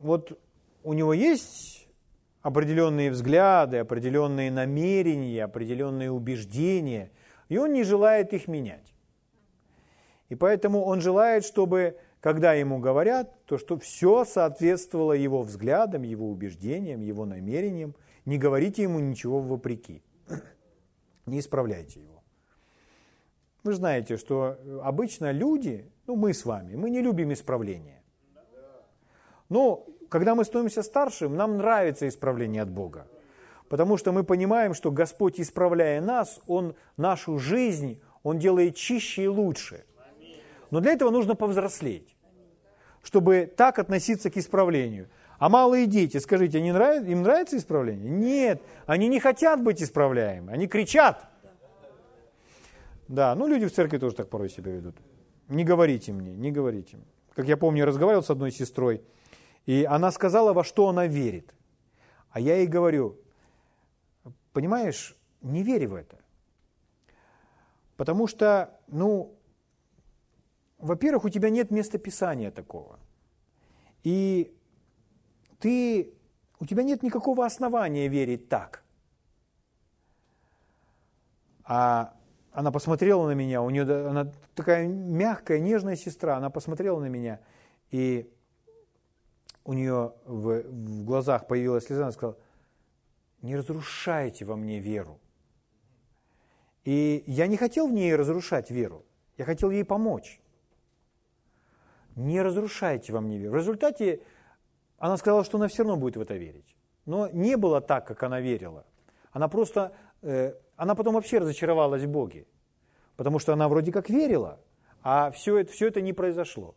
вот 0.00 0.36
у 0.82 0.92
него 0.92 1.12
есть 1.12 1.86
определенные 2.42 3.12
взгляды, 3.12 3.76
определенные 3.76 4.50
намерения, 4.50 5.44
определенные 5.44 6.10
убеждения, 6.10 7.12
и 7.48 7.58
он 7.58 7.74
не 7.74 7.84
желает 7.84 8.32
их 8.32 8.48
менять. 8.48 8.92
И 10.30 10.34
поэтому 10.34 10.82
он 10.82 11.00
желает, 11.00 11.44
чтобы 11.44 11.96
когда 12.18 12.54
ему 12.54 12.80
говорят, 12.80 13.44
то 13.44 13.56
что 13.56 13.78
все 13.78 14.24
соответствовало 14.24 15.12
его 15.12 15.42
взглядам, 15.42 16.02
его 16.02 16.28
убеждениям, 16.28 17.02
его 17.02 17.24
намерениям. 17.24 17.94
Не 18.24 18.36
говорите 18.36 18.82
ему 18.82 18.98
ничего 18.98 19.38
вопреки. 19.38 20.02
Не 21.26 21.38
исправляйте 21.38 22.00
его. 22.00 22.24
Вы 23.62 23.74
знаете, 23.74 24.16
что 24.16 24.58
обычно 24.82 25.30
люди, 25.30 25.88
ну 26.06 26.16
мы 26.16 26.34
с 26.34 26.44
вами, 26.44 26.76
мы 26.76 26.90
не 26.90 27.00
любим 27.00 27.32
исправления. 27.32 28.02
Но 29.48 29.86
когда 30.08 30.34
мы 30.34 30.44
становимся 30.44 30.82
старшим, 30.82 31.36
нам 31.36 31.56
нравится 31.56 32.08
исправление 32.08 32.62
от 32.62 32.70
Бога. 32.70 33.06
Потому 33.68 33.96
что 33.96 34.12
мы 34.12 34.24
понимаем, 34.24 34.74
что 34.74 34.90
Господь, 34.90 35.40
исправляя 35.40 36.00
нас, 36.00 36.40
Он 36.46 36.74
нашу 36.96 37.38
жизнь, 37.38 38.00
Он 38.22 38.38
делает 38.38 38.76
чище 38.76 39.24
и 39.24 39.28
лучше. 39.28 39.84
Но 40.70 40.80
для 40.80 40.92
этого 40.92 41.10
нужно 41.10 41.34
повзрослеть 41.34 42.14
чтобы 43.04 43.52
так 43.54 43.78
относиться 43.78 44.30
к 44.30 44.36
исправлению. 44.36 45.08
А 45.38 45.48
малые 45.48 45.86
дети, 45.86 46.16
скажите, 46.16 46.58
они 46.58 46.72
нравятся, 46.72 47.10
им 47.10 47.22
нравится 47.22 47.56
исправление? 47.56 48.10
Нет, 48.10 48.62
они 48.86 49.08
не 49.08 49.20
хотят 49.20 49.62
быть 49.62 49.82
исправляемы, 49.82 50.50
они 50.50 50.66
кричат. 50.66 51.24
Да, 53.06 53.34
ну 53.34 53.46
люди 53.46 53.66
в 53.66 53.72
церкви 53.72 53.98
тоже 53.98 54.16
так 54.16 54.30
порой 54.30 54.48
себя 54.48 54.72
ведут. 54.72 54.96
Не 55.48 55.64
говорите 55.64 56.12
мне, 56.12 56.34
не 56.34 56.50
говорите. 56.50 56.98
Как 57.34 57.46
я 57.46 57.56
помню, 57.56 57.80
я 57.80 57.86
разговаривал 57.86 58.22
с 58.22 58.30
одной 58.30 58.50
сестрой, 58.50 59.02
и 59.66 59.84
она 59.84 60.10
сказала, 60.10 60.52
во 60.52 60.64
что 60.64 60.88
она 60.88 61.06
верит. 61.06 61.54
А 62.30 62.40
я 62.40 62.56
ей 62.56 62.66
говорю, 62.66 63.18
понимаешь, 64.52 65.16
не 65.42 65.62
верь 65.62 65.86
в 65.86 65.94
это. 65.94 66.18
Потому 67.96 68.26
что, 68.26 68.78
ну, 68.88 69.34
во-первых, 70.78 71.24
у 71.24 71.28
тебя 71.28 71.50
нет 71.50 71.70
места 71.70 71.98
писания 71.98 72.50
такого. 72.50 72.98
И 74.02 74.54
ты, 75.58 76.12
у 76.60 76.66
тебя 76.66 76.82
нет 76.82 77.02
никакого 77.02 77.46
основания 77.46 78.08
верить 78.08 78.48
так. 78.48 78.82
А 81.64 82.14
она 82.54 82.72
посмотрела 82.72 83.26
на 83.26 83.32
меня, 83.32 83.60
у 83.60 83.68
нее 83.68 83.82
она 83.82 84.32
такая 84.54 84.88
мягкая, 84.88 85.58
нежная 85.58 85.96
сестра, 85.96 86.36
она 86.38 86.48
посмотрела 86.48 86.98
на 86.98 87.06
меня, 87.06 87.40
и 87.90 88.32
у 89.64 89.74
нее 89.74 90.14
в, 90.24 90.62
в 90.62 91.04
глазах 91.04 91.46
появилась 91.46 91.84
слеза, 91.84 92.04
она 92.04 92.12
сказала, 92.12 92.38
не 93.42 93.56
разрушайте 93.56 94.46
во 94.46 94.56
мне 94.56 94.80
веру. 94.80 95.20
И 96.84 97.22
я 97.26 97.46
не 97.46 97.58
хотел 97.58 97.88
в 97.88 97.92
ней 97.92 98.14
разрушать 98.14 98.70
веру, 98.70 99.04
я 99.36 99.44
хотел 99.44 99.70
ей 99.70 99.84
помочь 99.84 100.40
не 102.16 102.40
разрушайте 102.42 103.12
во 103.12 103.20
мне 103.20 103.38
веру. 103.38 103.52
В 103.52 103.56
результате 103.56 104.20
она 104.98 105.16
сказала, 105.16 105.44
что 105.44 105.58
она 105.58 105.68
все 105.68 105.82
равно 105.82 105.96
будет 105.96 106.16
в 106.16 106.20
это 106.20 106.34
верить. 106.34 106.76
Но 107.06 107.28
не 107.28 107.56
было 107.56 107.80
так, 107.80 108.06
как 108.06 108.22
она 108.22 108.40
верила. 108.40 108.84
Она 109.32 109.48
просто, 109.48 109.92
э, 110.22 110.54
она 110.76 110.94
потом 110.94 111.14
вообще 111.14 111.38
разочаровалась 111.38 112.02
в 112.02 112.08
Боге. 112.08 112.46
Потому 113.16 113.38
что 113.38 113.52
она 113.52 113.68
вроде 113.68 113.92
как 113.92 114.10
верила, 114.10 114.60
а 115.02 115.30
все 115.30 115.58
это, 115.58 115.72
все 115.72 115.88
это 115.88 116.00
не 116.00 116.12
произошло. 116.12 116.74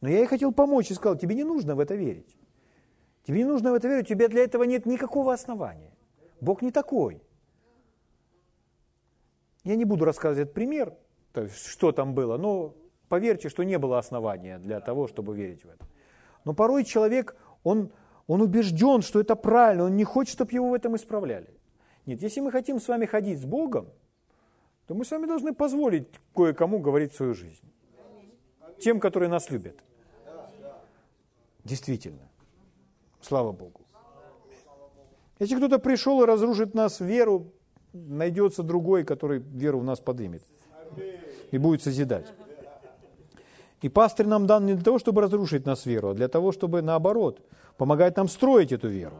Но 0.00 0.08
я 0.08 0.18
ей 0.18 0.26
хотел 0.26 0.52
помочь 0.52 0.90
и 0.90 0.94
сказал, 0.94 1.16
тебе 1.16 1.34
не 1.34 1.44
нужно 1.44 1.74
в 1.74 1.80
это 1.80 1.94
верить. 1.94 2.36
Тебе 3.24 3.38
не 3.38 3.44
нужно 3.44 3.72
в 3.72 3.74
это 3.74 3.88
верить, 3.88 4.04
у 4.04 4.08
тебя 4.08 4.28
для 4.28 4.44
этого 4.44 4.64
нет 4.64 4.84
никакого 4.84 5.32
основания. 5.32 5.92
Бог 6.40 6.60
не 6.60 6.70
такой. 6.70 7.22
Я 9.62 9.76
не 9.76 9.86
буду 9.86 10.04
рассказывать 10.04 10.48
этот 10.48 10.54
пример, 10.54 10.94
то 11.32 11.42
есть, 11.42 11.66
что 11.66 11.92
там 11.92 12.14
было, 12.14 12.36
но 12.36 12.74
Поверьте, 13.08 13.48
что 13.48 13.62
не 13.62 13.78
было 13.78 13.98
основания 13.98 14.58
для 14.58 14.80
того, 14.80 15.06
чтобы 15.08 15.36
верить 15.36 15.64
в 15.64 15.68
это. 15.68 15.86
Но 16.44 16.54
порой 16.54 16.84
человек, 16.84 17.36
он, 17.62 17.92
он 18.26 18.42
убежден, 18.42 19.02
что 19.02 19.20
это 19.20 19.36
правильно, 19.36 19.84
он 19.84 19.96
не 19.96 20.04
хочет, 20.04 20.32
чтобы 20.32 20.52
его 20.52 20.70
в 20.70 20.74
этом 20.74 20.96
исправляли. 20.96 21.48
Нет, 22.06 22.22
если 22.22 22.40
мы 22.40 22.50
хотим 22.50 22.80
с 22.80 22.88
вами 22.88 23.06
ходить 23.06 23.40
с 23.40 23.44
Богом, 23.44 23.88
то 24.86 24.94
мы 24.94 25.04
с 25.04 25.10
вами 25.10 25.26
должны 25.26 25.54
позволить 25.54 26.08
кое-кому 26.34 26.78
говорить 26.78 27.14
свою 27.14 27.34
жизнь. 27.34 27.64
Тем, 28.78 29.00
которые 29.00 29.28
нас 29.28 29.50
любят. 29.50 29.76
Действительно. 31.64 32.28
Слава 33.20 33.52
Богу. 33.52 33.80
Если 35.38 35.56
кто-то 35.56 35.78
пришел 35.78 36.22
и 36.22 36.26
разрушит 36.26 36.74
нас 36.74 37.00
веру, 37.00 37.52
найдется 37.92 38.62
другой, 38.62 39.04
который 39.04 39.38
веру 39.38 39.80
в 39.80 39.84
нас 39.84 40.00
подымет 40.00 40.42
и 41.50 41.58
будет 41.58 41.82
созидать. 41.82 42.32
И 43.80 43.88
пастырь 43.88 44.26
нам 44.26 44.46
дан 44.46 44.66
не 44.66 44.74
для 44.74 44.84
того, 44.84 44.98
чтобы 44.98 45.22
разрушить 45.22 45.66
нас 45.66 45.86
веру, 45.86 46.10
а 46.10 46.14
для 46.14 46.28
того, 46.28 46.52
чтобы, 46.52 46.82
наоборот, 46.82 47.40
помогать 47.76 48.16
нам 48.16 48.28
строить 48.28 48.72
эту 48.72 48.88
веру. 48.88 49.16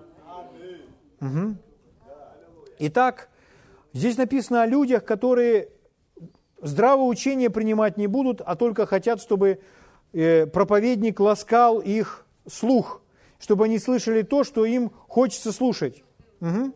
Угу. 1.21 1.57
Итак, 2.87 3.29
здесь 3.93 4.17
написано 4.17 4.63
о 4.63 4.67
людях, 4.67 5.05
которые 5.05 5.69
здравое 6.61 7.07
учение 7.07 7.51
принимать 7.51 7.97
не 7.97 8.07
будут, 8.07 8.41
а 8.41 8.57
только 8.57 8.87
хотят, 8.87 9.21
чтобы 9.21 9.61
э, 10.13 10.47
проповедник 10.47 11.21
ласкал 11.21 11.81
их 11.81 12.27
слух, 12.47 13.03
чтобы 13.39 13.65
они 13.65 13.79
слышали 13.79 14.23
то, 14.23 14.45
что 14.45 14.65
им 14.65 14.91
хочется 15.09 15.53
слушать. 15.53 16.03
Угу. 16.41 16.73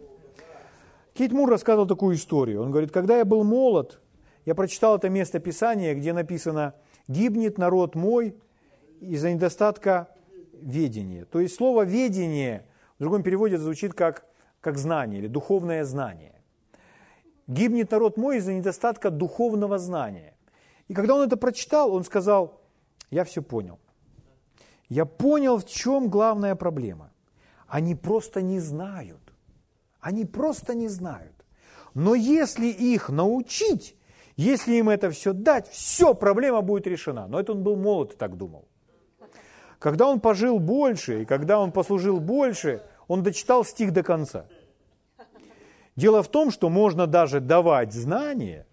Кейт 1.15 1.33
Мур 1.33 1.51
рассказывал 1.51 1.87
такую 1.87 2.17
историю. 2.17 2.63
Он 2.63 2.71
говорит, 2.71 2.93
когда 2.93 3.17
я 3.19 3.25
был 3.25 3.45
молод, 3.45 4.01
я 4.45 4.55
прочитал 4.55 4.97
это 4.97 5.09
место 5.09 5.41
Писания, 5.41 5.95
где 5.95 6.13
написано– 6.13 6.75
гибнет 7.09 7.59
народ 7.59 7.95
мой 7.95 8.37
из-за 9.01 9.33
недостатка 9.33 10.09
ведения. 10.53 11.25
То 11.25 11.41
есть 11.41 11.57
слово 11.57 11.85
«ведение» 11.85 12.67
в 12.99 13.01
другом 13.01 13.23
переводе 13.23 13.59
звучит 13.59 13.95
как, 13.95 14.27
как 14.61 14.79
знание 14.79 15.21
или 15.21 15.29
духовное 15.29 15.85
знание. 15.85 16.35
Гибнет 17.47 17.91
народ 17.91 18.17
мой 18.17 18.37
из-за 18.39 18.53
недостатка 18.53 19.11
духовного 19.11 19.79
знания. 19.79 20.35
И 20.89 20.95
когда 20.95 21.15
он 21.15 21.27
это 21.27 21.37
прочитал, 21.37 21.95
он 21.95 22.05
сказал, 22.05 22.61
я 23.11 23.25
все 23.25 23.43
понял. 23.43 23.79
Я 24.89 25.05
понял, 25.05 25.59
в 25.59 25.67
чем 25.67 26.09
главная 26.09 26.55
проблема. 26.55 27.11
Они 27.67 27.95
просто 27.95 28.43
не 28.43 28.61
знают. 28.61 29.21
Они 30.01 30.25
просто 30.25 30.75
не 30.75 30.89
знают. 30.89 31.35
Но 31.95 32.15
если 32.15 32.67
их 32.67 33.09
научить, 33.09 33.97
если 34.37 34.77
им 34.77 34.89
это 34.89 35.11
все 35.11 35.33
дать, 35.33 35.69
все, 35.69 36.15
проблема 36.15 36.63
будет 36.63 36.87
решена. 36.87 37.27
Но 37.27 37.41
это 37.41 37.53
он 37.53 37.63
был 37.63 37.77
молод 37.77 38.13
и 38.15 38.17
так 38.17 38.37
думал. 38.37 38.69
Когда 39.79 40.07
он 40.07 40.21
пожил 40.21 40.59
больше, 40.59 41.23
и 41.23 41.25
когда 41.25 41.59
он 41.59 41.73
послужил 41.73 42.21
больше, 42.21 42.83
он 43.09 43.23
дочитал 43.23 43.65
стих 43.65 43.93
до 43.93 44.03
конца. 44.03 44.47
Дело 45.97 46.23
в 46.23 46.29
том, 46.29 46.53
что 46.53 46.69
можно 46.69 47.09
даже 47.09 47.41
давать 47.41 47.93
знания, 47.93 48.67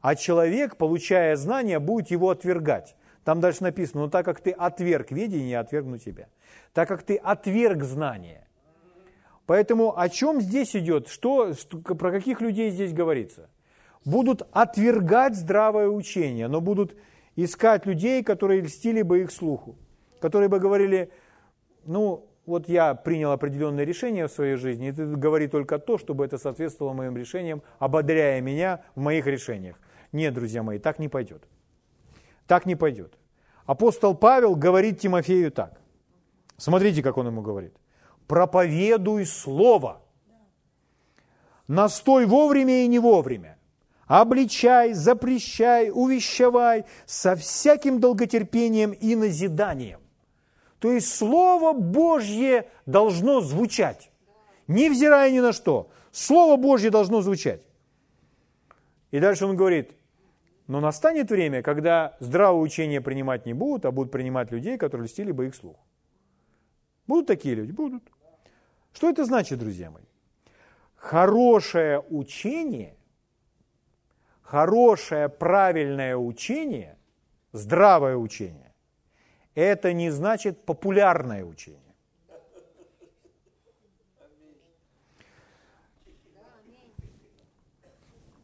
а 0.00 0.16
человек, 0.16 0.76
получая 0.76 1.36
знания, 1.36 1.78
будет 1.78 2.10
его 2.10 2.30
отвергать. 2.30 2.96
Там 3.22 3.40
дальше 3.40 3.62
написано, 3.62 4.04
ну 4.04 4.10
так 4.10 4.24
как 4.24 4.40
ты 4.40 4.50
отверг 4.50 5.10
видение, 5.10 5.50
я 5.50 5.60
отвергну 5.60 5.98
тебя. 5.98 6.28
Так 6.72 6.88
как 6.88 7.02
ты 7.02 7.16
отверг 7.16 7.82
знания. 7.82 8.48
Поэтому 9.44 9.98
о 9.98 10.08
чем 10.08 10.40
здесь 10.40 10.74
идет? 10.74 11.08
Что, 11.08 11.52
про 11.82 12.10
каких 12.10 12.40
людей 12.40 12.70
здесь 12.70 12.94
говорится? 12.94 13.50
будут 14.04 14.42
отвергать 14.52 15.36
здравое 15.36 15.88
учение, 15.88 16.48
но 16.48 16.60
будут 16.60 16.96
искать 17.36 17.86
людей, 17.86 18.22
которые 18.22 18.62
льстили 18.62 19.02
бы 19.02 19.22
их 19.22 19.30
слуху, 19.30 19.76
которые 20.20 20.48
бы 20.48 20.58
говорили, 20.58 21.10
ну, 21.84 22.26
вот 22.50 22.68
я 22.68 22.94
принял 22.94 23.32
определенное 23.32 23.84
решение 23.84 24.26
в 24.26 24.32
своей 24.32 24.56
жизни, 24.56 24.88
и 24.88 24.92
ты 24.92 25.06
говори 25.06 25.48
только 25.48 25.78
то, 25.78 25.96
чтобы 25.96 26.24
это 26.24 26.36
соответствовало 26.36 26.92
моим 26.92 27.16
решениям, 27.16 27.62
ободряя 27.78 28.40
меня 28.40 28.82
в 28.94 29.00
моих 29.00 29.26
решениях. 29.26 29.76
Нет, 30.12 30.34
друзья 30.34 30.62
мои, 30.62 30.78
так 30.78 30.98
не 30.98 31.08
пойдет. 31.08 31.44
Так 32.46 32.66
не 32.66 32.76
пойдет. 32.76 33.14
Апостол 33.64 34.14
Павел 34.14 34.56
говорит 34.56 34.98
Тимофею 34.98 35.52
так. 35.52 35.80
Смотрите, 36.56 37.02
как 37.02 37.16
он 37.16 37.28
ему 37.28 37.40
говорит. 37.40 37.74
Проповедуй 38.26 39.24
слово. 39.24 40.02
Настой 41.68 42.26
вовремя 42.26 42.84
и 42.84 42.88
не 42.88 42.98
вовремя. 42.98 43.56
Обличай, 44.06 44.92
запрещай, 44.92 45.90
увещевай 45.90 46.84
со 47.06 47.36
всяким 47.36 48.00
долготерпением 48.00 48.90
и 48.90 49.14
назиданием. 49.14 50.00
То 50.80 50.90
есть 50.92 51.14
Слово 51.14 51.72
Божье 51.72 52.68
должно 52.86 53.40
звучать, 53.40 54.10
невзирая 54.66 55.30
ни 55.30 55.40
на 55.40 55.52
что. 55.52 55.90
Слово 56.10 56.56
Божье 56.56 56.90
должно 56.90 57.20
звучать. 57.20 57.62
И 59.10 59.20
дальше 59.20 59.44
он 59.44 59.56
говорит, 59.56 59.92
но 60.66 60.80
настанет 60.80 61.30
время, 61.30 61.62
когда 61.62 62.16
здравое 62.20 62.60
учение 62.60 63.00
принимать 63.00 63.44
не 63.44 63.52
будут, 63.52 63.84
а 63.84 63.90
будут 63.90 64.10
принимать 64.10 64.50
людей, 64.50 64.78
которые 64.78 65.06
льстили 65.06 65.32
бы 65.32 65.46
их 65.46 65.54
слух. 65.54 65.76
Будут 67.06 67.26
такие 67.26 67.54
люди? 67.54 67.72
Будут. 67.72 68.04
Что 68.94 69.10
это 69.10 69.24
значит, 69.24 69.58
друзья 69.58 69.90
мои? 69.90 70.04
Хорошее 70.94 72.00
учение, 72.08 72.96
хорошее 74.42 75.28
правильное 75.28 76.16
учение, 76.16 76.96
здравое 77.52 78.16
учение, 78.16 78.69
это 79.54 79.92
не 79.92 80.10
значит 80.10 80.64
популярное 80.64 81.44
учение. 81.44 81.80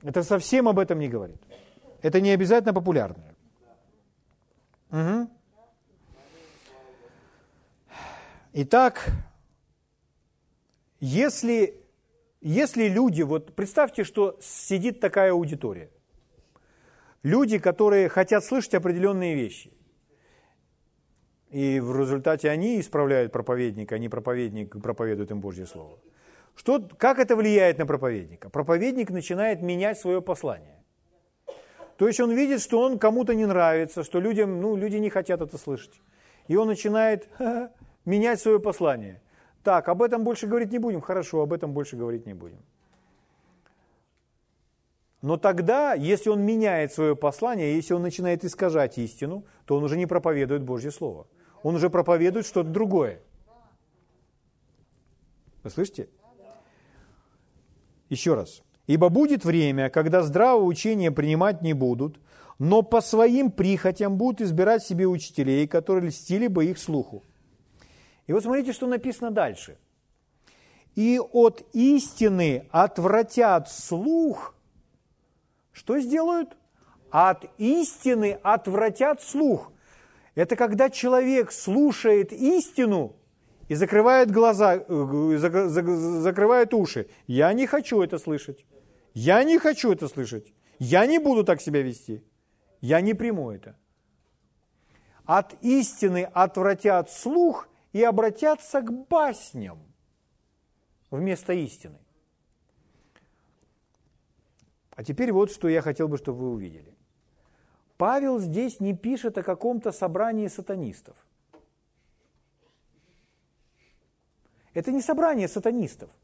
Это 0.02 0.22
совсем 0.22 0.68
об 0.68 0.78
этом 0.78 0.98
не 1.00 1.08
говорит. 1.08 1.40
Это 2.00 2.20
не 2.20 2.30
обязательно 2.30 2.72
популярное. 2.72 3.34
Угу. 4.92 5.30
Итак, 8.52 9.10
если, 11.00 11.74
если 12.40 12.88
люди, 12.88 13.22
вот 13.22 13.54
представьте, 13.54 14.04
что 14.04 14.38
сидит 14.40 15.00
такая 15.00 15.32
аудитория, 15.32 15.90
люди, 17.22 17.58
которые 17.58 18.08
хотят 18.08 18.44
слышать 18.44 18.74
определенные 18.74 19.34
вещи, 19.34 19.75
и 21.50 21.80
в 21.80 21.98
результате 21.98 22.50
они 22.50 22.80
исправляют 22.80 23.32
проповедника, 23.32 23.94
а 23.94 23.98
не 23.98 24.08
проповедник 24.08 24.80
проповедует 24.82 25.30
им 25.30 25.40
Божье 25.40 25.66
Слово. 25.66 25.98
Что, 26.56 26.88
как 26.98 27.18
это 27.18 27.36
влияет 27.36 27.78
на 27.78 27.86
проповедника? 27.86 28.48
Проповедник 28.50 29.10
начинает 29.10 29.62
менять 29.62 29.98
свое 29.98 30.22
послание. 30.22 30.76
То 31.96 32.06
есть 32.08 32.20
он 32.20 32.32
видит, 32.32 32.60
что 32.60 32.80
он 32.80 32.98
кому-то 32.98 33.34
не 33.34 33.46
нравится, 33.46 34.02
что 34.04 34.20
людям, 34.20 34.60
ну, 34.60 34.76
люди 34.76 34.96
не 34.96 35.10
хотят 35.10 35.40
это 35.40 35.56
слышать. 35.58 36.00
И 36.48 36.56
он 36.56 36.68
начинает 36.68 37.28
менять 38.04 38.40
свое 38.40 38.58
послание. 38.58 39.20
Так, 39.62 39.88
об 39.88 40.02
этом 40.02 40.24
больше 40.24 40.46
говорить 40.46 40.72
не 40.72 40.78
будем. 40.78 41.00
Хорошо, 41.00 41.42
об 41.42 41.52
этом 41.52 41.72
больше 41.72 41.96
говорить 41.96 42.26
не 42.26 42.34
будем. 42.34 42.58
Но 45.26 45.36
тогда, 45.36 45.94
если 45.94 46.30
он 46.30 46.42
меняет 46.42 46.92
свое 46.92 47.16
послание, 47.16 47.74
если 47.74 47.94
он 47.94 48.02
начинает 48.02 48.44
искажать 48.44 48.96
истину, 48.96 49.44
то 49.64 49.74
он 49.74 49.82
уже 49.82 49.96
не 49.96 50.06
проповедует 50.06 50.62
Божье 50.62 50.92
Слово. 50.92 51.26
Он 51.64 51.74
уже 51.74 51.90
проповедует 51.90 52.46
что-то 52.46 52.70
другое. 52.70 53.20
Вы 55.64 55.70
слышите? 55.70 56.08
Еще 58.08 58.34
раз. 58.34 58.62
Ибо 58.86 59.08
будет 59.08 59.44
время, 59.44 59.90
когда 59.90 60.22
здравое 60.22 60.64
учение 60.64 61.10
принимать 61.10 61.60
не 61.60 61.72
будут, 61.72 62.20
но 62.60 62.82
по 62.82 63.00
своим 63.00 63.50
прихотям 63.50 64.18
будут 64.18 64.42
избирать 64.42 64.84
себе 64.84 65.08
учителей, 65.08 65.66
которые 65.66 66.10
льстили 66.10 66.46
бы 66.46 66.66
их 66.66 66.78
слуху. 66.78 67.24
И 68.28 68.32
вот 68.32 68.44
смотрите, 68.44 68.72
что 68.72 68.86
написано 68.86 69.32
дальше. 69.32 69.76
И 70.94 71.18
от 71.18 71.64
истины 71.72 72.68
отвратят 72.70 73.68
слух. 73.68 74.55
Что 75.76 75.98
сделают? 75.98 76.56
От 77.10 77.44
истины 77.58 78.38
отвратят 78.42 79.20
слух. 79.20 79.72
Это 80.34 80.56
когда 80.56 80.88
человек 80.88 81.52
слушает 81.52 82.32
истину 82.32 83.14
и 83.68 83.74
закрывает 83.74 84.30
глаза, 84.30 84.76
э, 84.76 85.36
закрывает 85.36 86.72
уши. 86.72 87.08
Я 87.26 87.52
не 87.52 87.66
хочу 87.66 88.00
это 88.00 88.18
слышать. 88.18 88.64
Я 89.12 89.44
не 89.44 89.58
хочу 89.58 89.92
это 89.92 90.08
слышать. 90.08 90.54
Я 90.78 91.04
не 91.04 91.18
буду 91.18 91.44
так 91.44 91.60
себя 91.60 91.82
вести. 91.82 92.24
Я 92.80 93.02
не 93.02 93.12
приму 93.12 93.50
это. 93.50 93.76
От 95.26 95.62
истины 95.62 96.26
отвратят 96.32 97.10
слух 97.10 97.68
и 97.92 98.02
обратятся 98.02 98.80
к 98.80 98.90
басням 99.08 99.78
вместо 101.10 101.52
истины. 101.52 101.98
А 104.96 105.04
теперь 105.04 105.30
вот 105.30 105.52
что 105.52 105.68
я 105.68 105.80
хотел 105.80 106.08
бы, 106.08 106.18
чтобы 106.18 106.40
вы 106.40 106.50
увидели. 106.50 106.92
Павел 107.96 108.40
здесь 108.40 108.80
не 108.80 108.94
пишет 108.94 109.38
о 109.38 109.42
каком-то 109.42 109.92
собрании 109.92 110.48
сатанистов. 110.48 111.16
Это 114.74 114.90
не 114.90 115.00
собрание 115.00 115.48
сатанистов– 115.48 116.10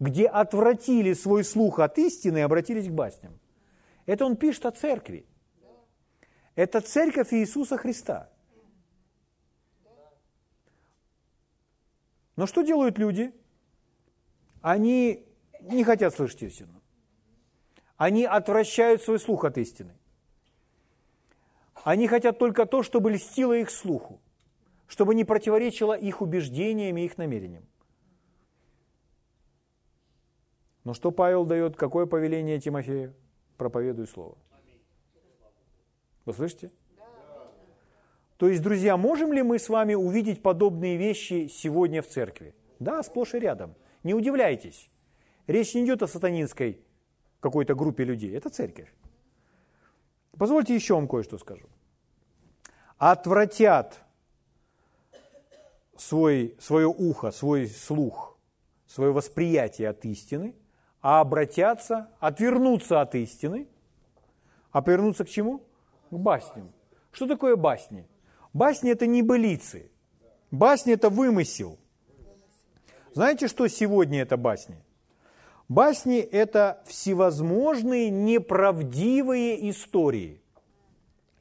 где 0.00 0.26
отвратили 0.26 1.12
свой 1.12 1.44
слух 1.44 1.78
от 1.78 1.98
истины 1.98 2.38
и 2.38 2.42
обратились 2.42 2.88
к 2.88 2.92
басням. 2.92 3.38
Это 4.06 4.26
он 4.26 4.36
пишет 4.36 4.66
о 4.66 4.70
церкви. 4.70 5.24
Это 6.54 6.80
церковь 6.80 7.32
Иисуса 7.32 7.76
Христа. 7.76 8.30
Но 12.36 12.46
что 12.46 12.62
делают 12.62 12.98
люди? 12.98 13.32
Они 14.60 15.26
не 15.60 15.84
хотят 15.84 16.14
слышать 16.14 16.42
истину. 16.42 16.82
Они 17.96 18.24
отвращают 18.24 19.02
свой 19.02 19.18
слух 19.18 19.44
от 19.44 19.58
истины. 19.58 19.94
Они 21.84 22.08
хотят 22.08 22.38
только 22.38 22.66
то, 22.66 22.82
чтобы 22.82 23.12
льстило 23.12 23.52
их 23.52 23.70
слуху, 23.70 24.20
чтобы 24.86 25.14
не 25.14 25.24
противоречило 25.24 25.96
их 25.96 26.22
убеждениям 26.22 26.96
и 26.96 27.04
их 27.04 27.18
намерениям. 27.18 27.64
Но 30.82 30.92
что 30.94 31.10
Павел 31.10 31.44
дает, 31.44 31.76
какое 31.76 32.06
повеление 32.06 32.60
Тимофею? 32.60 33.14
Проповедуй 33.56 34.06
Слово. 34.06 34.36
Вы 36.24 36.32
слышите? 36.32 36.70
То 38.36 38.48
есть, 38.48 38.62
друзья, 38.62 38.96
можем 38.96 39.32
ли 39.32 39.42
мы 39.42 39.58
с 39.58 39.68
вами 39.68 39.94
увидеть 39.94 40.42
подобные 40.42 40.96
вещи 40.96 41.46
сегодня 41.46 42.02
в 42.02 42.08
церкви? 42.08 42.54
Да, 42.80 43.02
сплошь 43.02 43.34
и 43.34 43.38
рядом. 43.38 43.74
Не 44.02 44.14
удивляйтесь. 44.14 44.90
Речь 45.46 45.74
не 45.74 45.84
идет 45.84 46.02
о 46.02 46.08
сатанинской 46.08 46.83
какой-то 47.44 47.74
группе 47.74 48.04
людей. 48.04 48.36
Это 48.36 48.50
церковь. 48.50 48.92
Позвольте 50.36 50.74
еще 50.74 50.94
вам 50.94 51.06
кое-что 51.06 51.38
скажу. 51.38 51.68
Отвратят 52.98 54.00
свой, 55.96 56.56
свое 56.58 56.86
ухо, 56.86 57.30
свой 57.30 57.68
слух, 57.68 58.36
свое 58.86 59.12
восприятие 59.12 59.90
от 59.90 60.04
истины– 60.04 60.54
а 61.04 61.20
обратятся, 61.20 62.08
отвернутся 62.18 63.02
от 63.02 63.14
истины, 63.14 63.68
а 64.72 64.80
повернуться 64.80 65.26
к 65.26 65.28
чему? 65.28 65.60
К 66.10 66.14
басням. 66.14 66.72
Что 67.12 67.26
такое 67.26 67.56
басни? 67.56 68.08
Басни– 68.54 68.90
это 68.92 69.06
не 69.06 69.20
былицы. 69.20 69.92
Басни– 70.50 70.92
это 70.94 71.10
вымысел. 71.10 71.78
Знаете, 73.12 73.48
что 73.48 73.68
сегодня 73.68 74.22
это 74.22 74.38
басни? 74.38 74.82
Басни– 75.68 76.18
это 76.32 76.82
всевозможные 76.86 78.10
неправдивые 78.10 79.70
истории. 79.70 80.42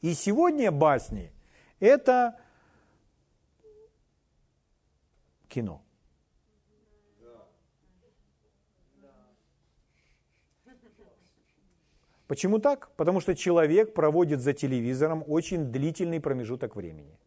И 0.01 0.13
сегодня 0.13 0.71
басни– 0.71 1.31
это 1.79 2.39
кино. 5.49 5.81
Почему 12.27 12.59
так? 12.59 12.89
Потому 12.95 13.19
что 13.19 13.35
человек 13.35 13.93
проводит 13.93 14.39
за 14.39 14.53
телевизором 14.53 15.23
очень 15.27 15.65
длительный 15.65 16.19
промежуток 16.19 16.75
времени. 16.75 17.19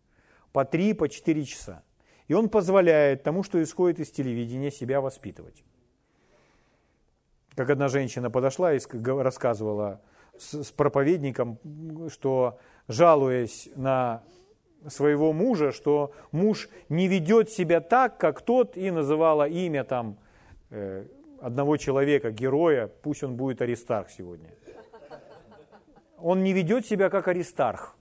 По 0.53 0.65
3, 0.65 0.95
по 0.95 1.09
4 1.09 1.45
часа. 1.45 1.83
И 2.27 2.35
он 2.35 2.49
позволяет 2.49 3.23
тому, 3.23 3.43
что 3.43 3.63
исходит 3.63 4.01
из 4.01 4.11
телевидения, 4.11 4.71
себя 4.71 5.01
воспитывать. 5.01 5.63
Как 7.57 7.71
одна 7.71 7.89
женщина 7.89 8.31
подошла 8.31 8.75
и 8.75 8.79
рассказывала 9.03 10.03
с, 10.39 10.71
проповедником, 10.73 11.59
что 12.11 12.59
жалуясь 12.87 13.71
на 13.77 14.23
своего 14.87 15.33
мужа, 15.33 15.73
что 15.73 16.13
муж 16.33 16.69
не 16.91 17.09
ведет 17.09 17.51
себя 17.51 17.81
так, 17.81 18.19
как 18.19 18.43
тот, 18.43 18.77
и 18.77 18.91
называла 18.91 19.49
имя 19.49 19.85
там 19.85 20.19
э, 20.69 21.07
одного 21.41 21.79
человека, 21.79 22.31
героя, 22.31 22.89
пусть 22.89 23.25
он 23.25 23.37
будет 23.37 23.63
Аристарх 23.63 24.11
сегодня. 24.11 24.51
Он 26.19 26.43
не 26.43 26.53
ведет 26.53 26.87
себя 26.87 27.09
как 27.09 27.27
Аристарх. 27.27 27.96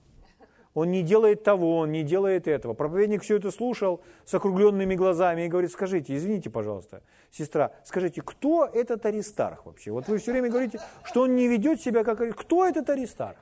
Он 0.75 0.91
не 0.91 1.03
делает 1.03 1.41
того, 1.43 1.77
он 1.77 1.93
не 1.93 2.03
делает 2.03 2.49
этого. 2.49 2.73
Проповедник 2.73 3.23
все 3.23 3.37
это 3.37 3.49
слушал 3.49 4.01
с 4.25 4.33
округленными 4.33 4.95
глазами 4.95 5.45
и 5.45 5.47
говорит, 5.47 5.71
скажите, 5.71 6.13
извините, 6.13 6.49
пожалуйста, 6.49 7.01
сестра, 7.31 7.71
скажите, 7.85 8.21
кто 8.21 8.65
этот 8.65 9.05
Аристарх 9.05 9.65
вообще? 9.65 9.91
Вот 9.91 10.09
вы 10.09 10.17
все 10.17 10.33
время 10.33 10.49
говорите, 10.49 10.81
что 11.05 11.21
он 11.21 11.35
не 11.35 11.47
ведет 11.47 11.79
себя 11.79 12.03
как. 12.03 12.19
Кто 12.35 12.65
этот 12.65 12.89
Аристарх? 12.89 13.37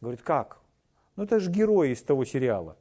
Говорит, 0.00 0.22
как? 0.22 0.60
Ну 1.16 1.24
это 1.24 1.40
же 1.40 1.50
герой 1.50 1.90
из 1.90 2.02
того 2.04 2.24
сериала. 2.24 2.76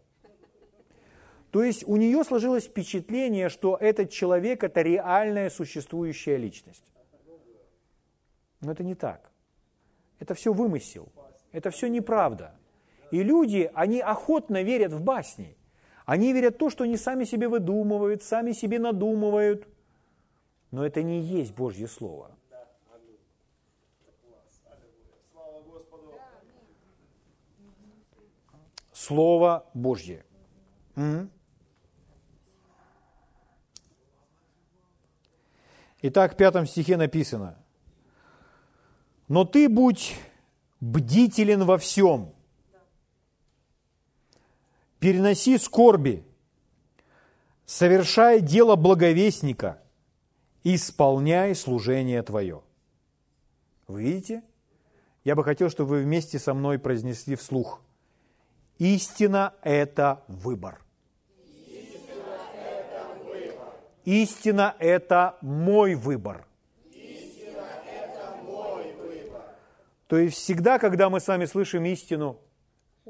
То 1.50 1.64
есть 1.64 1.84
у 1.88 1.98
нее 1.98 2.24
сложилось 2.24 2.66
впечатление, 2.66 3.50
что 3.50 3.76
этот 3.76 4.12
человек– 4.12 4.64
это 4.64 4.84
реальная 4.84 5.50
существующая 5.50 6.38
личность. 6.38 6.84
Но 8.62 8.72
это 8.72 8.84
не 8.84 8.94
так. 8.94 9.32
Это 10.20 10.36
все 10.36 10.54
вымысел. 10.54 11.10
Это 11.52 11.72
все 11.72 11.88
неправда. 11.88 12.54
И 13.12 13.24
люди, 13.24 13.72
они 13.74 14.00
охотно 14.02 14.62
верят 14.62 14.94
в 14.94 15.02
басни. 15.02 15.58
Они 16.06 16.34
верят 16.34 16.56
в 16.56 16.58
то, 16.58 16.70
что 16.70 16.84
они 16.84 16.98
сами 16.98 17.24
себе 17.24 17.48
выдумывают, 17.48 18.24
сами 18.24 18.52
себе 18.52 18.80
надумывают. 18.80 19.68
Но 20.72 20.86
это 20.86 21.02
не 21.04 21.20
есть 21.22 21.54
Божье 21.54 21.88
Слово. 21.88 22.32
Слово 28.92 29.66
Божье. 29.74 30.26
Итак, 36.02 36.34
в 36.34 36.38
пятом 36.38 36.66
стихе 36.66 36.98
написано, 36.98 37.58
«Но 39.28 39.46
ты 39.46 39.68
будь 39.70 40.16
бдителен 40.80 41.66
во 41.66 41.78
всем, 41.78 42.34
переноси 45.00 45.58
скорби, 45.58 46.24
совершай 47.66 48.42
дело 48.42 48.76
благовестника, 48.76 49.82
исполняй 50.64 51.56
служение 51.56 52.22
твое». 52.24 52.62
Вы 53.88 54.04
видите? 54.04 54.44
Я 55.24 55.36
бы 55.36 55.44
хотел, 55.44 55.70
чтобы 55.70 55.92
вы 55.92 56.04
вместе 56.04 56.38
со 56.38 56.54
мной 56.54 56.78
произнесли 56.78 57.36
вслух. 57.36 57.82
Истина– 58.78 59.54
это 59.64 60.24
выбор– 60.28 60.80
Истина– 64.10 64.76
это 64.80 65.38
мой 65.42 65.94
выбор. 65.94 66.48
Истина– 66.92 67.68
это 67.86 68.36
мой 68.44 68.92
выбор. 68.94 69.42
То 70.08 70.18
есть 70.18 70.38
всегда, 70.38 70.80
когда 70.80 71.12
мы 71.12 71.20
с 71.20 71.28
вами 71.28 71.46
слышим 71.46 71.86
истину, 71.86 72.40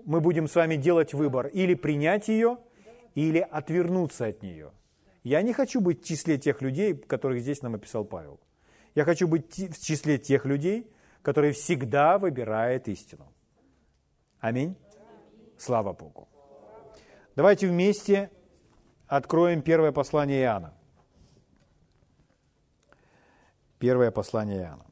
мы 0.06 0.22
будем 0.22 0.48
с 0.48 0.56
вами 0.56 0.76
делать 0.76 1.14
выбор 1.14 1.48
или 1.48 1.74
принять 1.74 2.28
ее, 2.28 2.58
или 3.16 3.40
отвернуться 3.40 4.28
от 4.28 4.44
нее. 4.44 4.72
Я 5.24 5.42
не 5.42 5.54
хочу 5.54 5.82
быть 5.82 6.04
в 6.04 6.08
числе 6.08 6.38
тех 6.38 6.62
людей, 6.62 6.96
которых 6.96 7.42
здесь 7.42 7.62
нам 7.62 7.76
описал 7.76 8.06
Павел. 8.06 8.40
Я 8.96 9.06
хочу 9.06 9.28
быть 9.28 9.54
в 9.54 9.86
числе 9.86 10.18
тех 10.18 10.46
людей, 10.46 10.90
которые 11.22 11.54
всегда 11.54 12.18
выбирают 12.18 12.88
истину. 12.88 13.32
Аминь. 14.40 14.76
Слава 15.58 15.94
Богу. 15.94 16.28
Давайте 17.36 17.68
вместе 17.68 18.32
откроем 19.08 19.62
первое 19.62 19.92
послание 19.92 20.44
Иоанна. 20.44 20.74
Первое 23.78 24.12
послание 24.12 24.62
Иоанна. 24.62 24.89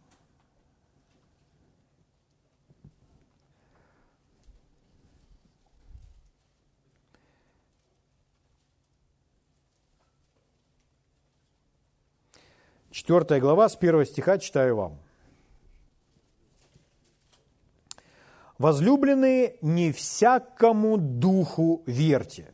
Четвертая 12.98 13.39
глава, 13.39 13.70
с 13.70 13.76
первого 13.76 14.08
стиха 14.08 14.39
читаю 14.39 14.76
вам. 14.76 14.98
Возлюбленные, 18.58 19.58
не 19.62 19.91
всякому 19.91 20.98
духу 20.98 21.84
верьте, 21.86 22.52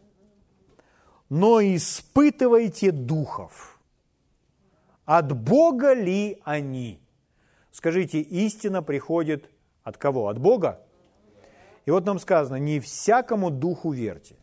но 1.30 1.62
испытывайте 1.62 2.92
духов– 2.92 3.80
от 5.06 5.32
Бога 5.32 5.94
ли 5.94 6.42
они? 6.44 7.00
Скажите, 7.72 8.20
истина 8.20 8.84
приходит 8.84 9.50
от 9.82 9.96
кого? 9.96 10.28
От 10.28 10.40
Бога? 10.40 10.86
И 11.86 11.92
вот 11.92 12.06
нам 12.06 12.20
сказано, 12.20 12.58
не 12.58 12.82
всякому 12.82 13.50
духу 13.50 13.94
верьте. 13.94 14.36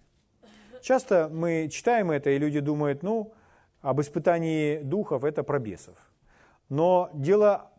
Часто 0.81 1.29
мы 1.31 1.69
читаем 1.71 2.11
это, 2.11 2.31
и 2.31 2.39
люди 2.39 2.61
думают, 2.61 3.03
ну, 3.03 3.35
об 3.83 4.01
испытании 4.01 4.79
духов 4.79 5.25
это 5.25 5.43
про 5.43 5.59
бесов. 5.59 5.97
Но 6.69 7.11
дело 7.15 7.71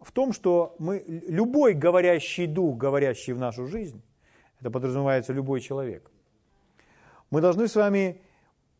в 0.00 0.12
том, 0.12 0.32
что 0.32 0.74
мы, 0.78 1.04
любой 1.06 1.74
говорящий 1.74 2.46
дух, 2.46 2.76
говорящий 2.76 3.32
в 3.32 3.38
нашу 3.38 3.66
жизнь, 3.66 4.02
это 4.60 4.70
подразумевается 4.70 5.32
любой 5.32 5.60
человек, 5.60 6.10
мы 7.30 7.40
должны 7.40 7.68
с 7.68 7.76
вами 7.76 8.20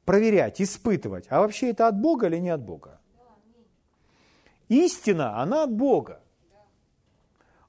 проверять, 0.05 0.61
испытывать, 0.61 1.27
а 1.29 1.41
вообще 1.41 1.71
это 1.71 1.89
от 1.89 2.01
Бога 2.01 2.27
или 2.27 2.39
не 2.39 2.51
от 2.51 2.63
Бога. 2.63 3.01
Истина, 4.69 5.41
она 5.41 5.65
от 5.65 5.73
Бога. 5.73 6.21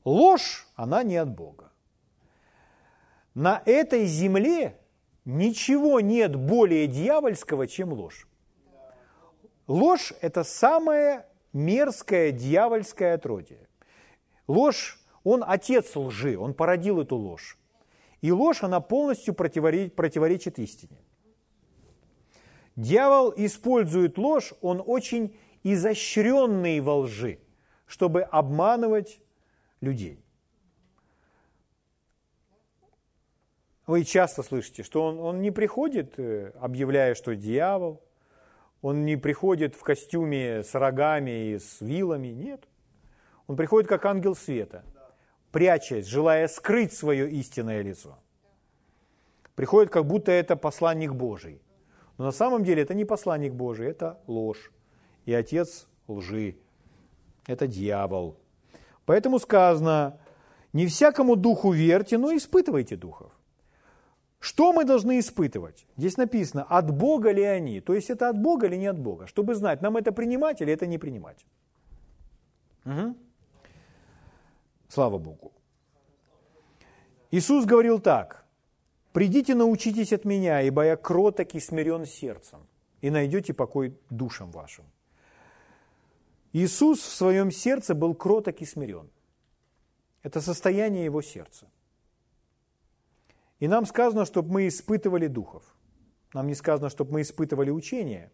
Ложь, 0.04 0.68
она 0.76 1.04
не 1.04 1.18
от 1.18 1.30
Бога. 1.30 1.72
На 3.34 3.62
этой 3.66 4.06
земле 4.06 4.78
ничего 5.26 6.00
нет 6.00 6.36
более 6.36 6.88
дьявольского, 6.88 7.68
чем 7.68 7.94
ложь. 7.94 8.28
Ложь– 9.72 10.12
это 10.22 10.44
самое 10.44 11.26
мерзкое 11.54 12.34
дьявольское 12.34 13.14
отродье. 13.14 13.70
Ложь, 14.46 15.00
он 15.24 15.46
отец 15.48 15.96
лжи, 15.96 16.38
он 16.38 16.54
породил 16.54 17.00
эту 17.00 17.16
ложь. 17.16 17.58
И 18.20 18.34
ложь, 18.34 18.64
она 18.64 18.82
полностью 18.82 19.34
противоречит, 19.34 20.60
истине. 20.60 20.98
Дьявол 22.76 23.34
использует 23.38 24.18
ложь, 24.18 24.54
он 24.60 24.84
очень 24.86 25.38
изощренный 25.64 26.82
во 26.82 26.98
лжи, 26.98 27.40
чтобы 27.86 28.24
обманывать 28.24 29.22
людей. 29.80 30.22
Вы 33.88 34.04
часто 34.04 34.44
слышите, 34.44 34.84
что 34.84 35.06
он, 35.06 35.18
он 35.18 35.42
не 35.42 35.52
приходит, 35.52 36.16
э, 36.18 36.52
объявляя, 36.60 37.16
что 37.16 37.38
дьявол, 37.38 38.02
он 38.82 39.06
не 39.06 39.16
приходит 39.16 39.76
в 39.76 39.84
костюме 39.84 40.64
с 40.64 40.74
рогами 40.76 41.54
и 41.54 41.60
с 41.60 41.82
вилами, 41.82 42.28
нет. 42.28 42.64
Он 43.48 43.56
приходит 43.56 43.90
как 43.90 44.06
ангел 44.06 44.36
света, 44.36 44.84
прячась, 45.52 46.06
желая 46.06 46.48
скрыть 46.48 46.94
свое 46.94 47.30
истинное 47.32 47.82
лицо. 47.82 48.18
Приходит, 49.56 49.92
как 49.92 50.06
будто 50.06 50.32
это 50.32 50.56
посланник 50.56 51.14
Божий. 51.14 51.62
Но 52.18 52.26
на 52.26 52.32
самом 52.32 52.64
деле 52.64 52.84
это 52.84 52.94
не 52.94 53.06
посланник 53.06 53.54
Божий, 53.54 53.88
это 53.88 54.20
ложь 54.28 54.72
и 55.26 55.34
отец 55.34 55.88
лжи. 56.08 56.58
Это 57.48 57.68
дьявол. 57.68 58.38
Поэтому 59.06 59.40
сказано, 59.40 60.20
не 60.74 60.88
всякому 60.88 61.36
духу 61.36 61.72
верьте, 61.72 62.18
но 62.18 62.36
испытывайте 62.36 62.96
духов. 62.96 63.32
Что 64.42 64.74
мы 64.74 64.86
должны 64.86 65.20
испытывать? 65.20 65.86
Здесь 65.98 66.18
написано, 66.18 66.64
от 66.64 66.92
Бога 66.92 67.32
ли 67.32 67.44
они? 67.44 67.80
То 67.80 67.94
есть 67.94 68.10
это 68.10 68.28
от 68.28 68.38
Бога 68.40 68.66
или 68.66 68.76
не 68.76 68.88
от 68.88 68.98
Бога? 68.98 69.28
Чтобы 69.28 69.54
знать, 69.54 69.84
нам 69.84 69.98
это 69.98 70.12
принимать 70.12 70.62
или 70.62 70.74
это 70.74 70.88
не 70.88 70.98
принимать. 70.98 71.46
Угу. 72.86 73.16
Слава 74.90 75.20
Богу. 75.20 75.52
Иисус 77.30 77.66
говорил 77.66 78.00
так, 78.00 78.44
«Придите, 79.14 79.54
научитесь 79.54 80.12
от 80.12 80.26
Меня, 80.26 80.62
ибо 80.62 80.86
я 80.86 80.96
кроток 80.96 81.54
и 81.54 81.60
смирен 81.60 82.06
сердцем, 82.08 82.60
и 83.02 83.12
найдете 83.12 83.54
покой 83.54 83.96
душам 84.10 84.50
вашим». 84.52 84.86
Иисус 86.52 87.00
в 87.00 87.14
своем 87.14 87.52
сердце 87.52 87.94
был 87.94 88.16
кроток 88.16 88.62
и 88.62 88.66
смирен. 88.66 89.08
Это 90.24 90.42
состояние 90.42 91.06
его 91.06 91.22
сердца. 91.22 91.68
И 93.62 93.68
нам 93.68 93.86
сказано, 93.86 94.26
чтобы 94.26 94.52
мы 94.52 94.68
испытывали 94.68 95.28
духов. 95.28 95.64
Нам 96.34 96.48
не 96.48 96.56
сказано, 96.56 96.90
чтобы 96.90 97.14
мы 97.14 97.22
испытывали 97.22 97.70
учение. 97.70 98.32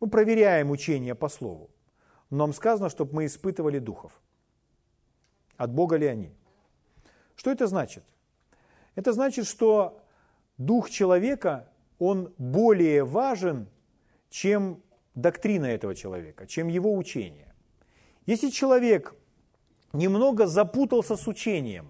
Мы 0.00 0.08
проверяем 0.08 0.70
учение 0.70 1.16
по 1.16 1.28
слову. 1.28 1.68
Но 2.30 2.38
нам 2.38 2.52
сказано, 2.52 2.88
чтобы 2.88 3.12
мы 3.14 3.26
испытывали 3.26 3.80
духов. 3.80 4.20
От 5.56 5.74
Бога 5.74 5.96
ли 5.96 6.06
они? 6.06 6.32
Что 7.34 7.50
это 7.50 7.66
значит? 7.66 8.04
Это 8.94 9.12
значит, 9.12 9.46
что 9.46 10.00
дух 10.58 10.90
человека, 10.90 11.68
он 11.98 12.32
более 12.38 13.04
важен, 13.04 13.68
чем 14.30 14.80
доктрина 15.16 15.66
этого 15.66 15.96
человека, 15.96 16.46
чем 16.46 16.68
его 16.68 16.96
учение. 16.96 17.52
Если 18.26 18.50
человек 18.50 19.16
немного 19.92 20.46
запутался 20.46 21.16
с 21.16 21.26
учением, 21.26 21.88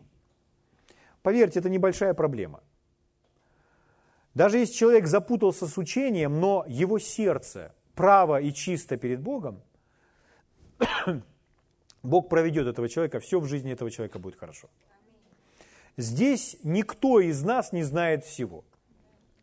поверьте, 1.22 1.60
это 1.60 1.70
небольшая 1.70 2.14
проблема. 2.14 2.62
Даже 4.34 4.58
если 4.58 4.74
человек 4.74 5.06
запутался 5.06 5.66
с 5.66 5.78
учением, 5.78 6.40
но 6.40 6.64
его 6.66 6.98
сердце 6.98 7.74
право 7.94 8.40
и 8.40 8.52
чисто 8.52 8.96
перед 8.96 9.20
Богом, 9.20 9.62
Бог 12.02 12.28
проведет 12.28 12.66
этого 12.66 12.88
человека, 12.88 13.20
все 13.20 13.40
в 13.40 13.46
жизни 13.46 13.72
этого 13.72 13.90
человека 13.90 14.18
будет 14.18 14.36
хорошо. 14.36 14.68
Здесь 15.96 16.56
никто 16.62 17.20
из 17.20 17.42
нас 17.42 17.72
не 17.72 17.82
знает 17.82 18.24
всего. 18.24 18.64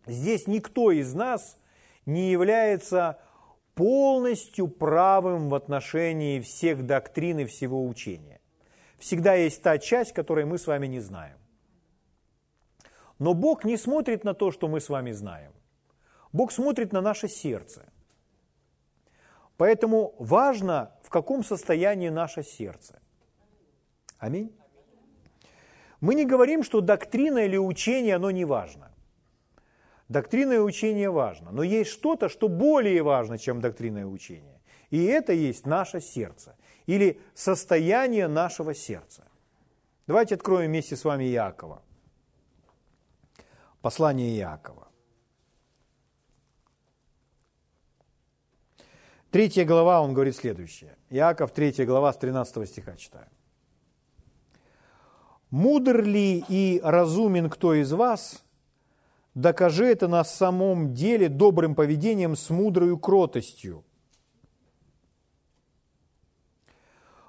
Здесь 0.07 0.47
никто 0.47 0.91
из 0.91 1.13
нас 1.13 1.57
не 2.07 2.32
является 2.32 3.19
полностью 3.75 4.67
правым 4.67 5.49
в 5.49 5.55
отношении 5.55 6.41
всех 6.41 6.86
доктрин 6.86 7.39
и 7.39 7.45
всего 7.45 7.86
учения. 7.88 8.41
Всегда 8.97 9.36
есть 9.36 9.61
та 9.61 9.77
часть, 9.77 10.13
которой 10.13 10.45
мы 10.45 10.57
с 10.57 10.67
вами 10.67 10.88
не 10.88 10.99
знаем. 10.99 11.38
Но 13.20 13.34
Бог 13.34 13.65
не 13.65 13.78
смотрит 13.78 14.24
на 14.24 14.34
то, 14.34 14.51
что 14.51 14.67
мы 14.67 14.80
с 14.80 14.89
вами 14.89 15.11
знаем. 15.11 15.51
Бог 16.32 16.51
смотрит 16.51 16.93
на 16.93 17.01
наше 17.01 17.28
сердце. 17.28 17.86
Поэтому 19.57 20.15
важно, 20.20 20.91
в 21.03 21.09
каком 21.09 21.43
состоянии 21.43 22.09
наше 22.09 22.43
сердце. 22.43 22.99
Аминь. 24.17 24.55
Мы 25.99 26.15
не 26.15 26.26
говорим, 26.26 26.63
что 26.63 26.80
доктрина 26.80 27.39
или 27.39 27.57
учение, 27.57 28.15
оно 28.15 28.32
не 28.32 28.45
важно. 28.45 28.91
Доктрина 30.07 30.53
и 30.53 30.57
учение 30.57 31.09
важно, 31.09 31.51
но 31.51 31.61
есть 31.61 31.91
что-то, 31.91 32.30
что 32.30 32.47
более 32.47 33.03
важно, 33.03 33.38
чем 33.38 33.59
доктрина 33.59 33.99
и 33.99 34.03
учение. 34.03 34.59
И 34.89 35.05
это 35.05 35.34
есть 35.34 35.67
наше 35.67 35.99
сердце 35.99 36.55
или 36.88 37.20
состояние 37.36 38.28
нашего 38.28 38.74
сердца. 38.74 39.28
Давайте 40.07 40.36
откроем 40.36 40.70
вместе 40.72 40.95
с 40.95 41.03
вами 41.03 41.26
Иакова. 41.26 41.84
Послание 43.82 44.38
Иакова. 44.38 44.89
Третья 49.32 49.63
глава, 49.63 50.01
он 50.01 50.13
говорит 50.13 50.36
следующее. 50.36 50.97
Иаков, 51.09 51.51
третья 51.51 51.86
глава, 51.86 52.11
с 52.11 52.17
13 52.17 52.67
стиха 52.67 52.97
читаю. 52.97 53.27
«Мудр 55.49 56.03
ли 56.03 56.43
и 56.49 56.82
разумен 56.84 57.49
кто 57.49 57.73
из 57.73 57.91
вас? 57.91 58.43
Докажи 59.34 59.86
это 59.86 60.07
на 60.07 60.23
самом 60.23 60.93
деле 60.93 61.30
добрым 61.30 61.73
поведением 61.73 62.36
с 62.36 62.49
мудрою 62.49 62.97
кротостью. 62.97 63.86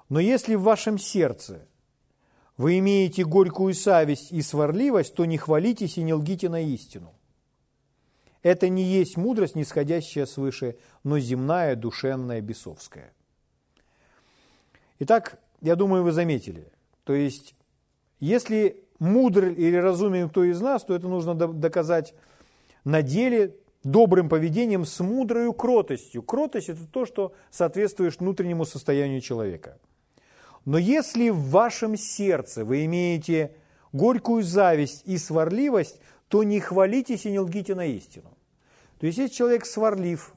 Но 0.09 0.19
если 0.19 0.55
в 0.55 0.63
вашем 0.63 0.97
сердце 0.97 1.67
вы 2.61 2.77
имеете 2.77 3.25
горькую 3.25 3.73
совесть 3.73 4.31
и 4.31 4.43
сварливость, 4.43 5.15
то 5.15 5.25
не 5.25 5.37
хвалитесь 5.39 5.97
и 5.97 6.03
не 6.03 6.13
лгите 6.13 6.47
на 6.47 6.61
истину. 6.61 7.11
Это 8.43 8.69
не 8.69 8.83
есть 8.83 9.17
мудрость, 9.17 9.55
нисходящая 9.55 10.27
свыше, 10.27 10.77
но 11.03 11.17
земная, 11.17 11.75
душевная, 11.75 12.39
бесовская. 12.39 13.13
Итак, 14.99 15.39
я 15.61 15.75
думаю, 15.75 16.03
вы 16.03 16.11
заметили. 16.11 16.71
То 17.03 17.13
есть, 17.13 17.55
если 18.19 18.83
мудр 18.99 19.47
или 19.47 19.75
разумен 19.75 20.29
кто 20.29 20.43
из 20.43 20.61
нас, 20.61 20.83
то 20.83 20.93
это 20.93 21.07
нужно 21.07 21.33
доказать 21.33 22.13
на 22.83 23.01
деле 23.01 23.55
добрым 23.83 24.29
поведением 24.29 24.85
с 24.85 24.99
мудрой 24.99 25.51
кротостью. 25.51 26.21
Кротость– 26.21 26.69
это 26.69 26.85
то, 26.85 27.07
что 27.07 27.33
соответствует 27.49 28.19
внутреннему 28.19 28.65
состоянию 28.65 29.21
человека. 29.21 29.79
Но 30.65 30.77
если 30.77 31.29
в 31.29 31.49
вашем 31.49 31.97
сердце 31.97 32.63
вы 32.63 32.85
имеете 32.85 33.55
горькую 33.91 34.43
зависть 34.43 35.03
и 35.05 35.17
сварливость, 35.17 35.99
то 36.27 36.43
не 36.43 36.59
хвалитесь 36.59 37.25
и 37.25 37.31
не 37.31 37.39
лгите 37.39 37.75
на 37.75 37.85
истину. 37.85 38.37
То 38.99 39.07
есть, 39.07 39.17
если 39.17 39.33
человек 39.33 39.65
сварлив, 39.65 40.33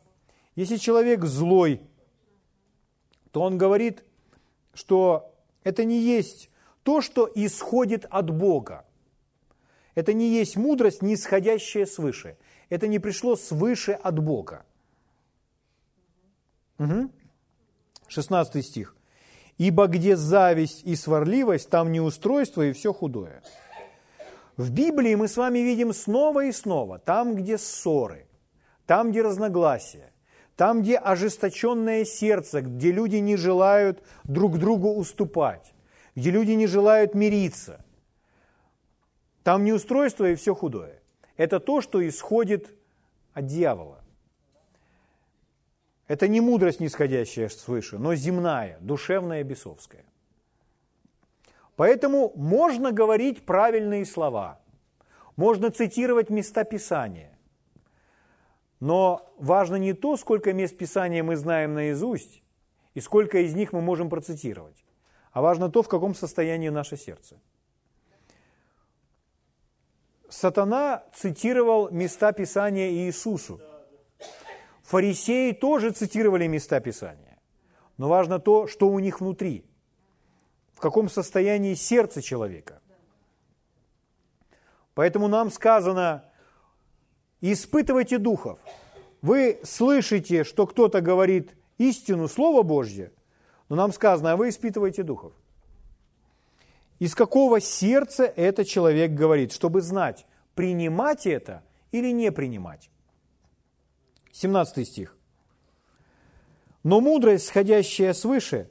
если 0.56 0.76
человек 0.76 1.24
злой, 1.24 1.80
то 3.30 3.42
он 3.42 3.58
говорит, 3.58 4.04
что 4.72 5.34
это 5.62 5.84
не 5.84 6.00
есть 6.00 6.50
то, 6.82 7.00
что 7.00 7.30
исходит 7.34 8.06
от 8.08 8.30
Бога. 8.30 8.84
Это 9.94 10.12
не 10.12 10.30
есть 10.30 10.56
мудрость, 10.56 11.02
не 11.02 11.14
исходящая 11.14 11.86
свыше. 11.86 12.36
Это 12.68 12.88
не 12.88 12.98
пришло 12.98 13.36
свыше 13.36 13.92
от 13.92 14.18
Бога. 14.18 14.64
Угу. 16.78 17.10
16 18.08 18.66
стих. 18.66 18.96
«Ибо 19.58 19.86
где 19.86 20.16
зависть 20.16 20.82
и 20.84 20.96
сварливость, 20.96 21.70
там 21.70 21.92
неустройство 21.92 22.62
и 22.62 22.72
все 22.72 22.92
худое». 22.92 23.42
В 24.56 24.70
Библии 24.70 25.14
мы 25.16 25.26
с 25.26 25.36
вами 25.36 25.58
видим 25.58 25.92
снова 25.92 26.44
и 26.44 26.52
снова, 26.52 27.00
там, 27.00 27.34
где 27.34 27.58
ссоры, 27.58 28.28
там, 28.86 29.10
где 29.10 29.22
разногласия, 29.22 30.12
там, 30.54 30.82
где 30.82 30.96
ожесточенное 30.96 32.04
сердце, 32.04 32.60
где 32.60 32.92
люди 32.92 33.16
не 33.16 33.36
желают 33.36 34.04
друг 34.22 34.58
другу 34.58 34.94
уступать, 34.94 35.74
где 36.14 36.30
люди 36.30 36.52
не 36.52 36.68
желают 36.68 37.14
мириться. 37.14 37.84
Там 39.42 39.64
неустройство 39.64 40.30
и 40.30 40.36
все 40.36 40.54
худое. 40.54 41.00
Это 41.36 41.58
то, 41.58 41.80
что 41.80 42.06
исходит 42.06 42.72
от 43.32 43.46
дьявола. 43.46 44.03
Это 46.06 46.28
не 46.28 46.40
мудрость, 46.40 46.80
нисходящая 46.80 47.48
свыше, 47.48 47.98
но 47.98 48.14
земная, 48.14 48.78
душевная, 48.80 49.42
бесовская. 49.42 50.04
Поэтому 51.76 52.32
можно 52.36 52.92
говорить 52.92 53.44
правильные 53.44 54.04
слова, 54.04 54.60
можно 55.36 55.70
цитировать 55.70 56.30
места 56.30 56.64
Писания, 56.64 57.36
но 58.80 59.32
важно 59.38 59.76
не 59.76 59.92
то, 59.92 60.16
сколько 60.16 60.52
мест 60.52 60.76
Писания 60.76 61.22
мы 61.22 61.36
знаем 61.36 61.74
наизусть, 61.74 62.42
и 62.92 63.00
сколько 63.00 63.38
из 63.38 63.54
них 63.54 63.72
мы 63.72 63.80
можем 63.80 64.08
процитировать, 64.08 64.84
а 65.32 65.40
важно 65.40 65.70
то, 65.70 65.82
в 65.82 65.88
каком 65.88 66.14
состоянии 66.14 66.68
наше 66.68 66.96
сердце. 66.96 67.40
Сатана 70.28 71.04
цитировал 71.14 71.90
места 71.90 72.32
Писания 72.32 72.90
Иисусу. 72.90 73.60
Фарисеи 74.84 75.52
тоже 75.52 75.90
цитировали 75.90 76.46
места 76.46 76.78
Писания. 76.78 77.38
Но 77.96 78.08
важно 78.08 78.38
то, 78.38 78.66
что 78.66 78.88
у 78.88 78.98
них 78.98 79.20
внутри, 79.20 79.64
в 80.74 80.80
каком 80.80 81.08
состоянии 81.08 81.74
сердце 81.74 82.20
человека. 82.20 82.80
Поэтому 84.94 85.28
нам 85.28 85.50
сказано, 85.50 86.24
испытывайте 87.40 88.18
духов. 88.18 88.58
Вы 89.22 89.58
слышите, 89.64 90.44
что 90.44 90.66
кто-то 90.66 91.00
говорит 91.00 91.56
истину, 91.78 92.28
Слово 92.28 92.62
Божье, 92.62 93.10
но 93.70 93.76
нам 93.76 93.92
сказано, 93.92 94.32
а 94.32 94.36
вы 94.36 94.50
испытываете 94.50 95.02
духов. 95.02 95.32
Из 96.98 97.14
какого 97.14 97.60
сердца 97.60 98.24
этот 98.24 98.68
человек 98.68 99.12
говорит, 99.12 99.52
чтобы 99.52 99.80
знать, 99.80 100.26
принимать 100.54 101.26
это 101.26 101.64
или 101.90 102.12
не 102.12 102.30
принимать. 102.30 102.90
17 104.34 104.84
стих. 104.88 105.16
Но 106.82 107.00
мудрость, 107.00 107.46
сходящая 107.46 108.12
свыше, 108.12 108.68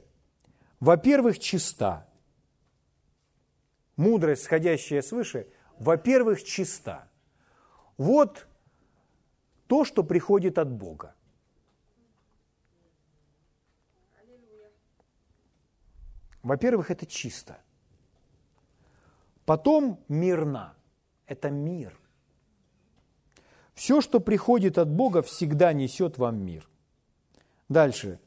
во-первых, 0.78 1.38
чиста. 1.38 2.06
Мудрость, 3.96 4.42
сходящая 4.42 5.00
свыше, 5.00 5.48
во-первых, 5.78 6.44
чиста. 6.44 7.08
Вот 7.96 8.46
то, 9.66 9.86
что 9.86 10.04
приходит 10.04 10.58
от 10.58 10.70
Бога. 10.70 11.14
Во-первых, 16.42 16.90
это 16.90 17.06
чисто. 17.06 17.58
Потом 19.46 20.04
мирна. 20.08 20.74
Это 21.26 21.48
мир. 21.48 21.98
Все, 23.74 24.00
что 24.00 24.20
приходит 24.20 24.78
от 24.78 24.88
Бога, 24.88 25.22
всегда 25.22 25.72
несет 25.72 26.18
вам 26.18 26.44
мир. 26.44 26.68
Дальше. 27.68 28.20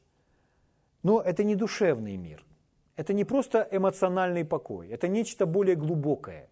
Но 1.03 1.21
это 1.21 1.43
не 1.43 1.55
душевный 1.55 2.17
мир. 2.17 2.43
Это 2.95 3.13
не 3.13 3.23
просто 3.23 3.67
эмоциональный 3.71 4.43
покой. 4.43 4.89
Это 4.89 5.07
нечто 5.07 5.45
более 5.45 5.75
глубокое. 5.75 6.49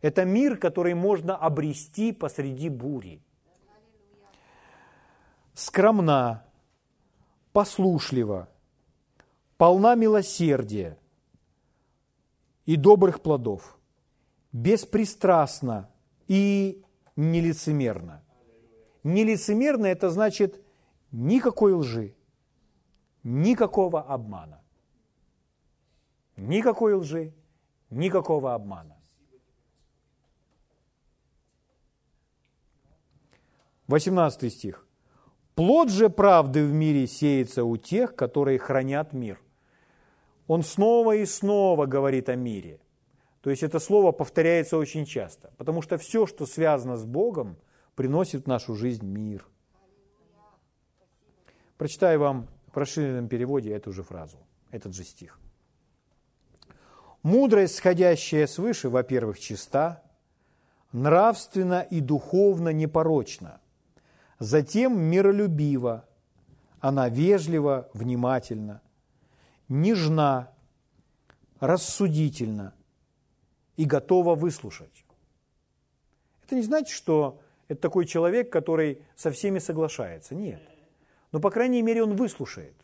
Это 0.00 0.24
мир, 0.24 0.56
который 0.56 0.94
можно 0.94 1.36
обрести 1.36 2.12
посреди 2.12 2.68
бури 2.68 3.20
скромна, 5.54 6.44
послушлива, 7.52 8.48
полна 9.56 9.94
милосердия 9.94 10.98
и 12.66 12.76
добрых 12.76 13.22
плодов, 13.22 13.78
беспристрастна 14.52 15.88
и 16.26 16.82
нелицемерно. 17.16 18.22
Нелицемерно– 19.02 19.86
это 19.86 20.10
значит 20.10 20.60
никакой 21.12 21.72
лжи, 21.74 22.14
никакого 23.22 24.00
обмана. 24.00 24.60
Никакой 26.36 26.94
лжи, 26.94 27.32
никакого 27.90 28.54
обмана. 28.54 28.96
18 33.86 34.52
стих. 34.52 34.86
Плод 35.54 35.90
же 35.90 36.08
правды 36.08 36.64
в 36.64 36.72
мире 36.72 37.06
сеется 37.06 37.64
у 37.64 37.76
тех, 37.76 38.16
которые 38.16 38.58
хранят 38.58 39.12
мир. 39.12 39.40
Он 40.46 40.62
снова 40.62 41.14
и 41.14 41.26
снова 41.26 41.86
говорит 41.86 42.28
о 42.28 42.34
мире. 42.34 42.80
То 43.44 43.50
есть 43.50 43.62
это 43.62 43.78
слово 43.78 44.10
повторяется 44.10 44.78
очень 44.78 45.04
часто, 45.04 45.52
потому 45.58 45.82
что 45.82 45.98
все, 45.98 46.24
что 46.24 46.46
связано 46.46 46.96
с 46.96 47.04
Богом, 47.04 47.58
приносит 47.94 48.44
в 48.44 48.46
нашу 48.46 48.74
жизнь 48.74 49.04
мир. 49.04 49.46
Прочитаю 51.76 52.20
вам 52.20 52.48
в 52.72 52.78
расширенном 52.78 53.28
переводе 53.28 53.70
эту 53.74 53.92
же 53.92 54.02
фразу, 54.02 54.38
этот 54.70 54.94
же 54.94 55.04
стих. 55.04 55.38
Мудрость, 57.22 57.74
сходящая 57.74 58.46
свыше, 58.46 58.88
во-первых, 58.88 59.38
чиста, 59.38 60.02
нравственно 60.92 61.82
и 61.82 62.00
духовно 62.00 62.70
непорочна, 62.70 63.60
затем 64.38 64.98
миролюбива, 64.98 66.08
она 66.80 67.10
вежлива, 67.10 67.90
внимательна, 67.92 68.80
нежна, 69.68 70.50
рассудительна 71.60 72.72
и 73.76 73.84
готова 73.84 74.34
выслушать. 74.34 75.04
Это 76.44 76.56
не 76.56 76.62
значит, 76.62 76.94
что 76.94 77.40
это 77.68 77.80
такой 77.80 78.06
человек, 78.06 78.52
который 78.52 79.02
со 79.16 79.30
всеми 79.30 79.58
соглашается. 79.58 80.34
Нет. 80.34 80.60
Но, 81.32 81.40
по 81.40 81.50
крайней 81.50 81.82
мере, 81.82 82.02
он 82.02 82.16
выслушает. 82.16 82.74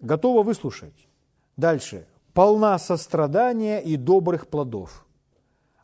Готова 0.00 0.42
выслушать. 0.42 1.08
Дальше. 1.56 2.06
Полна 2.34 2.78
сострадания 2.78 3.80
и 3.80 3.96
добрых 3.96 4.48
плодов. 4.48 5.06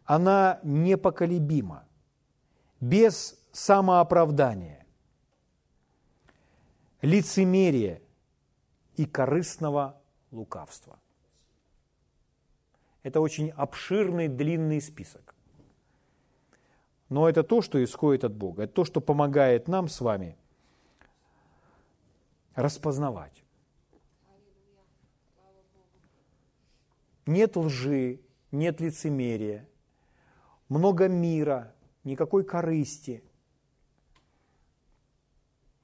Она 0.05 0.61
непоколебима, 0.63 1.85
без 2.81 3.37
самооправдания, 3.53 4.87
лицемерия 7.03 8.01
и 8.97 9.05
корыстного 9.05 10.01
лукавства. 10.31 10.99
Это 13.07 13.21
очень 13.21 13.51
обширный, 13.51 14.27
длинный 14.27 14.81
список. 14.81 15.37
Но 17.09 17.29
это 17.29 17.45
то, 17.45 17.63
что 17.63 17.79
исходит 17.85 18.25
от 18.25 18.35
Бога. 18.35 18.65
Это 18.65 18.73
то, 18.73 18.85
что 18.85 19.01
помогает 19.01 19.69
нам 19.69 19.87
с 19.87 20.01
вами 20.01 20.37
распознавать. 22.57 23.45
Нет 27.27 27.57
лжи, 27.57 28.23
нет 28.51 28.81
лицемерия, 28.81 29.69
много 30.69 31.07
мира, 31.07 31.77
никакой 32.03 32.43
корысти. 32.43 33.23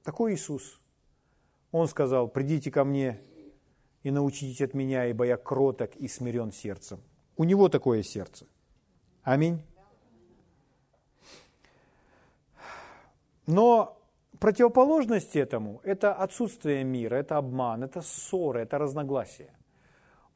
Такой 0.03 0.35
Иисус. 0.35 0.81
Он 1.70 1.87
сказал, 1.87 2.27
придите 2.27 2.73
ко 2.73 2.83
мне 2.83 3.20
и 4.03 4.11
научитесь 4.11 4.61
от 4.61 4.75
меня, 4.75 5.07
ибо 5.07 5.25
я 5.25 5.37
кроток 5.37 5.95
и 5.95 6.09
смирен 6.09 6.51
сердцем. 6.51 7.01
У 7.43 7.45
него 7.45 7.68
такое 7.68 8.05
сердце. 8.05 8.47
Аминь. 9.24 9.64
Но 13.49 14.01
противоположность 14.38 15.34
этому– 15.34 15.80
это 15.82 16.14
отсутствие 16.14 16.84
мира, 16.84 17.16
это 17.16 17.38
обман, 17.38 17.82
это 17.82 18.01
ссоры, 18.01 18.61
это 18.61 18.78
разногласия. 18.78 19.53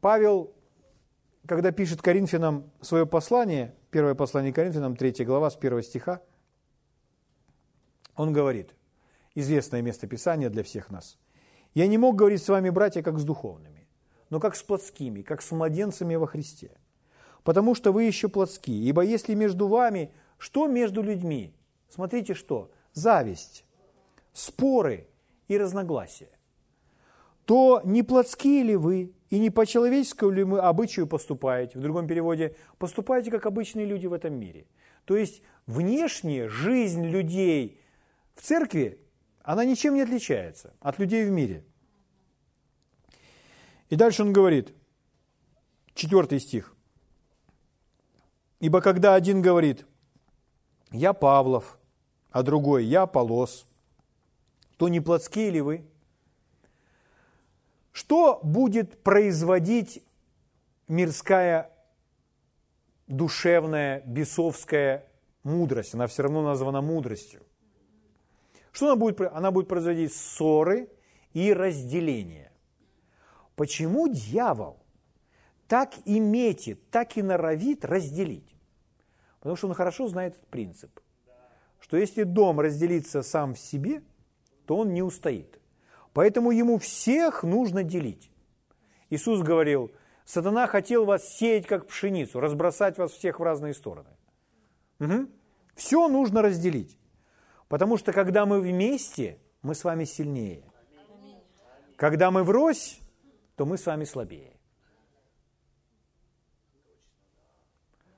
Павел, 0.00 0.52
когда 1.46 1.70
пишет 1.70 2.02
Коринфянам 2.02 2.72
свое 2.80 3.06
послание, 3.06 3.76
первое 3.92 4.16
послание 4.16 4.52
Коринфянам, 4.52 4.96
3 4.96 5.24
глава, 5.24 5.50
с 5.50 5.56
1 5.56 5.82
стиха, 5.84 6.20
он 8.16 8.32
говорит, 8.32 8.74
известное 9.36 9.80
место 9.80 10.08
Писания 10.08 10.50
для 10.50 10.64
всех 10.64 10.90
нас. 10.90 11.16
«Я 11.72 11.86
не 11.86 11.98
мог 11.98 12.16
говорить 12.16 12.42
с 12.42 12.48
вами, 12.48 12.68
братья, 12.70 13.00
как 13.04 13.20
с 13.20 13.24
духовными, 13.24 13.86
но 14.28 14.40
как 14.40 14.56
с 14.56 14.62
плотскими, 14.64 15.22
как 15.22 15.40
с 15.40 15.52
младенцами 15.52 16.16
во 16.16 16.26
Христе. 16.26 16.76
Потому 17.46 17.74
что 17.74 17.92
вы 17.92 18.02
еще 18.02 18.28
плотские, 18.28 18.82
ибо 18.82 19.02
если 19.02 19.32
между 19.34 19.68
вами, 19.68 20.10
что 20.36 20.66
между 20.66 21.00
людьми? 21.00 21.54
Смотрите, 21.88 22.34
что? 22.34 22.70
зависть, 22.96 23.64
споры 24.32 25.06
и 25.46 25.56
разногласия, 25.56 26.30
то 27.44 27.80
не 27.84 28.02
плотские 28.02 28.64
ли 28.64 28.74
вы 28.74 29.12
и 29.30 29.38
не 29.38 29.50
по 29.50 29.64
человеческому 29.66 30.32
ли 30.32 30.42
мы 30.42 30.58
обычаю 30.58 31.06
поступаете? 31.06 31.78
В 31.78 31.82
другом 31.82 32.08
переводе, 32.08 32.56
поступаете 32.78 33.30
как 33.30 33.46
обычные 33.46 33.86
люди 33.86 34.08
в 34.08 34.12
этом 34.12 34.34
мире. 34.34 34.66
То 35.04 35.16
есть 35.16 35.42
внешняя 35.66 36.48
жизнь 36.48 37.06
людей 37.06 37.80
в 38.34 38.42
церкви, 38.42 38.98
она 39.42 39.64
ничем 39.64 39.94
не 39.94 40.02
отличается 40.02 40.74
от 40.80 40.98
людей 40.98 41.24
в 41.24 41.30
мире. 41.30 41.64
И 43.90 43.94
дальше 43.94 44.22
он 44.22 44.32
говорит, 44.32 44.74
четвертый 45.94 46.40
стих. 46.40 46.75
«Ибо 48.60 48.80
когда 48.80 49.14
один 49.14 49.42
говорит, 49.42 49.86
я 50.90 51.12
Павлов, 51.12 51.78
а 52.30 52.42
другой 52.42 52.84
«я 52.84 53.06
полос», 53.06 53.66
то 54.76 54.88
не 54.88 55.00
плотские 55.00 55.50
ли 55.50 55.60
вы? 55.60 55.86
Что 57.92 58.40
будет 58.42 59.02
производить 59.02 60.04
мирская, 60.86 61.70
душевная, 63.06 64.02
бесовская 64.06 65.08
мудрость? 65.42 65.94
Она 65.94 66.06
все 66.06 66.24
равно 66.24 66.42
названа 66.42 66.82
мудростью. 66.82 67.42
Что 68.72 68.88
она 68.88 68.96
будет? 68.96 69.20
Она 69.20 69.50
будет 69.50 69.68
производить 69.68 70.14
ссоры 70.14 70.90
и 71.32 71.54
разделения. 71.54 72.52
Почему 73.54 74.08
дьявол 74.08 74.76
так 75.68 75.94
и 76.04 76.20
метит, 76.20 76.90
так 76.90 77.16
и 77.16 77.22
норовит 77.22 77.84
разделить? 77.84 78.54
Потому 79.38 79.56
что 79.56 79.68
он 79.68 79.74
хорошо 79.74 80.08
знает 80.08 80.34
этот 80.34 80.46
принцип 80.48 81.00
что 81.86 81.96
если 81.96 82.24
дом 82.24 82.58
разделится 82.58 83.22
сам 83.22 83.54
в 83.54 83.60
себе, 83.60 84.02
то 84.66 84.76
он 84.76 84.92
не 84.92 85.02
устоит. 85.02 85.60
Поэтому 86.12 86.50
ему 86.50 86.78
всех 86.78 87.44
нужно 87.44 87.84
делить. 87.84 88.28
Иисус 89.08 89.40
говорил, 89.40 89.92
сатана 90.24 90.66
хотел 90.66 91.04
вас 91.04 91.28
сеять 91.28 91.66
как 91.66 91.86
пшеницу, 91.86 92.40
разбросать 92.40 92.98
вас 92.98 93.12
всех 93.12 93.38
в 93.38 93.42
разные 93.44 93.72
стороны. 93.72 94.08
Угу. 94.98 95.28
Все 95.76 96.08
нужно 96.08 96.42
разделить. 96.42 96.98
Потому 97.68 97.98
что 97.98 98.12
когда 98.12 98.46
мы 98.46 98.60
вместе, 98.60 99.38
мы 99.62 99.76
с 99.76 99.84
вами 99.84 100.04
сильнее. 100.04 100.64
Когда 101.94 102.32
мы 102.32 102.42
врозь, 102.42 102.98
то 103.54 103.64
мы 103.64 103.78
с 103.78 103.86
вами 103.86 104.04
слабее. 104.04 104.55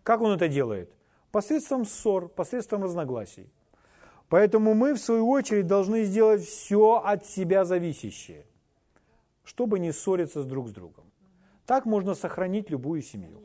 Как 0.08 0.22
он 0.22 0.32
это 0.32 0.48
делает? 0.48 0.90
Посредством 1.32 1.84
ссор, 1.84 2.30
посредством 2.30 2.82
разногласий. 2.82 3.52
Поэтому 4.30 4.72
мы, 4.72 4.94
в 4.94 4.98
свою 4.98 5.28
очередь, 5.28 5.66
должны 5.66 6.04
сделать 6.04 6.44
все 6.44 6.94
от 7.04 7.26
себя 7.26 7.66
зависящее, 7.66 8.46
чтобы 9.44 9.78
не 9.78 9.92
ссориться 9.92 10.44
друг 10.44 10.70
с 10.70 10.72
другом. 10.72 11.04
Так 11.66 11.84
можно 11.84 12.14
сохранить 12.14 12.70
любую 12.70 13.02
семью. 13.02 13.42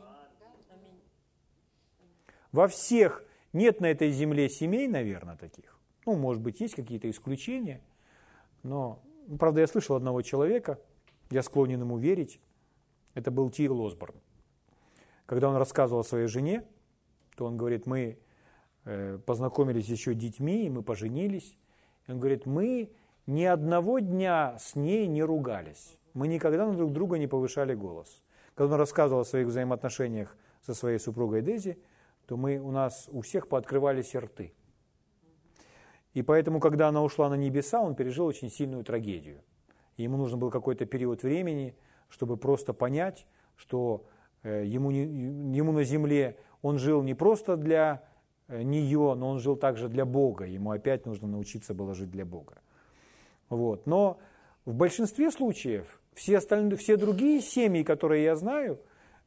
Во 2.53 2.69
всех 2.69 3.25
нет 3.51 3.81
на 3.81 3.87
этой 3.87 4.11
земле 4.11 4.47
семей, 4.47 4.87
наверное, 4.87 5.35
таких. 5.35 5.77
Ну, 6.05 6.15
может 6.15 6.41
быть, 6.41 6.61
есть 6.61 6.75
какие-то 6.75 7.09
исключения, 7.09 7.81
но, 8.63 9.01
правда, 9.37 9.59
я 9.59 9.67
слышал 9.67 9.97
одного 9.97 10.21
человека, 10.21 10.79
я 11.29 11.43
склонен 11.43 11.81
ему 11.81 11.97
верить, 11.97 12.39
это 13.15 13.31
был 13.31 13.49
Тир 13.49 13.73
Лосборн. 13.73 14.15
Когда 15.25 15.49
он 15.49 15.55
рассказывал 15.55 16.01
о 16.01 16.03
своей 16.03 16.27
жене, 16.27 16.65
то 17.35 17.45
он 17.45 17.57
говорит, 17.57 17.85
мы 17.85 18.19
Э, 18.85 19.17
познакомились 19.25 19.87
еще 19.87 20.13
детьми, 20.13 20.65
и 20.65 20.69
мы 20.69 20.83
поженились. 20.83 21.57
И 22.07 22.11
он 22.11 22.19
говорит, 22.19 22.45
мы 22.45 22.91
ни 23.27 23.43
одного 23.43 23.99
дня 23.99 24.57
с 24.59 24.75
ней 24.75 25.07
не 25.07 25.23
ругались. 25.23 25.97
Мы 26.13 26.27
никогда 26.27 26.67
на 26.67 26.75
друг 26.75 26.91
друга 26.91 27.17
не 27.17 27.27
повышали 27.27 27.73
голос. 27.73 28.23
Когда 28.55 28.75
он 28.75 28.79
рассказывал 28.79 29.21
о 29.21 29.25
своих 29.25 29.47
взаимоотношениях 29.47 30.35
со 30.61 30.73
своей 30.73 30.99
супругой 30.99 31.41
Дези, 31.41 31.81
то 32.25 32.35
мы, 32.35 32.57
у 32.57 32.71
нас 32.71 33.09
у 33.11 33.21
всех 33.21 33.47
пооткрывались 33.47 34.15
рты. 34.15 34.53
И 36.13 36.21
поэтому, 36.21 36.59
когда 36.59 36.89
она 36.89 37.01
ушла 37.01 37.29
на 37.29 37.35
небеса, 37.35 37.81
он 37.81 37.95
пережил 37.95 38.25
очень 38.25 38.51
сильную 38.51 38.83
трагедию. 38.83 39.41
Ему 39.97 40.17
нужен 40.17 40.39
был 40.39 40.51
какой-то 40.51 40.85
период 40.85 41.23
времени, 41.23 41.75
чтобы 42.09 42.37
просто 42.37 42.73
понять, 42.73 43.25
что 43.55 44.05
ему, 44.49 44.91
не, 44.91 45.03
ему 45.55 45.71
на 45.71 45.83
земле 45.83 46.37
он 46.61 46.79
жил 46.79 47.03
не 47.03 47.13
просто 47.13 47.57
для 47.57 48.03
э, 48.47 48.63
нее, 48.63 49.13
но 49.15 49.29
он 49.29 49.39
жил 49.39 49.55
также 49.55 49.89
для 49.89 50.05
Бога. 50.05 50.45
Ему 50.45 50.71
опять 50.71 51.05
нужно 51.05 51.27
научиться 51.27 51.73
было 51.73 51.93
жить 51.93 52.09
для 52.09 52.25
Бога. 52.25 52.61
Вот. 53.49 53.85
Но 53.85 54.19
в 54.65 54.73
большинстве 54.73 55.29
случаев 55.29 56.01
все, 56.13 56.37
остальные, 56.37 56.77
все 56.77 56.97
другие 56.97 57.41
семьи, 57.41 57.83
которые 57.83 58.23
я 58.23 58.35
знаю, 58.35 58.79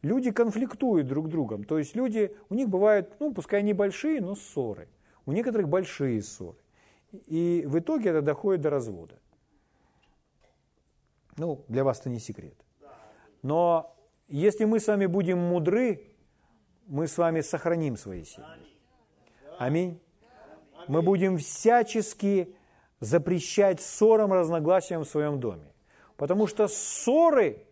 люди 0.03 0.31
конфликтуют 0.31 1.07
друг 1.07 1.29
с 1.29 1.31
другом. 1.31 1.65
То 1.65 1.79
есть 1.79 1.95
люди, 1.95 2.35
у 2.49 2.55
них 2.55 2.69
бывают, 2.69 3.15
ну, 3.21 3.33
пускай 3.33 3.63
небольшие, 3.63 4.21
но 4.21 4.35
ссоры. 4.35 4.89
У 5.27 5.33
некоторых 5.33 5.69
большие 5.69 6.23
ссоры. 6.23 6.59
И 7.13 7.65
в 7.67 7.79
итоге 7.79 8.11
это 8.11 8.23
доходит 8.23 8.63
до 8.63 8.71
развода. 8.71 9.15
Ну, 11.37 11.65
для 11.69 11.85
вас 11.85 12.01
это 12.01 12.09
не 12.09 12.19
секрет. 12.19 12.57
Но 13.43 13.96
если 14.29 14.65
мы 14.65 14.81
с 14.81 14.89
вами 14.89 15.07
будем 15.07 15.39
мудры, 15.39 16.13
мы 16.87 17.07
с 17.07 17.19
вами 17.19 17.41
сохраним 17.41 17.97
свои 17.97 18.25
семьи. 18.25 18.49
Аминь. 19.59 20.01
Мы 20.89 21.03
будем 21.03 21.39
всячески 21.39 22.55
запрещать 23.01 23.81
ссорам, 23.81 24.33
разногласиям 24.33 25.05
в 25.05 25.09
своем 25.09 25.41
доме. 25.41 25.73
Потому 26.17 26.47
что 26.47 26.69
ссоры 26.69 27.67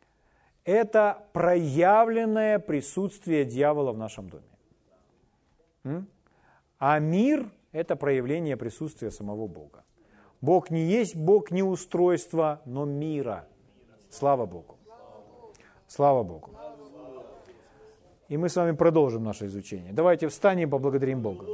–это 0.64 1.26
проявленное 1.32 2.58
присутствие 2.58 3.44
дьявола 3.44 3.92
в 3.92 3.98
нашем 3.98 4.30
доме. 4.30 6.06
А 6.78 6.98
мир– 6.98 7.50
это 7.72 7.96
проявление 7.96 8.56
присутствия 8.56 9.10
самого 9.10 9.46
Бога. 9.46 9.84
Бог 10.40 10.70
не 10.70 10.84
есть 10.84 11.16
Бог 11.16 11.50
не 11.50 11.62
устройства, 11.62 12.60
но 12.64 12.84
мира. 12.84 13.48
Слава 14.10 14.46
Богу. 14.46 14.71
Слава 15.94 16.22
Богу. 16.22 16.48
И 18.30 18.38
мы 18.38 18.48
с 18.48 18.56
вами 18.56 18.74
продолжим 18.74 19.24
наше 19.24 19.44
изучение. 19.44 19.92
Давайте 19.92 20.26
встанем 20.28 20.68
и 20.68 20.70
поблагодарим 20.70 21.20
Бога. 21.20 21.44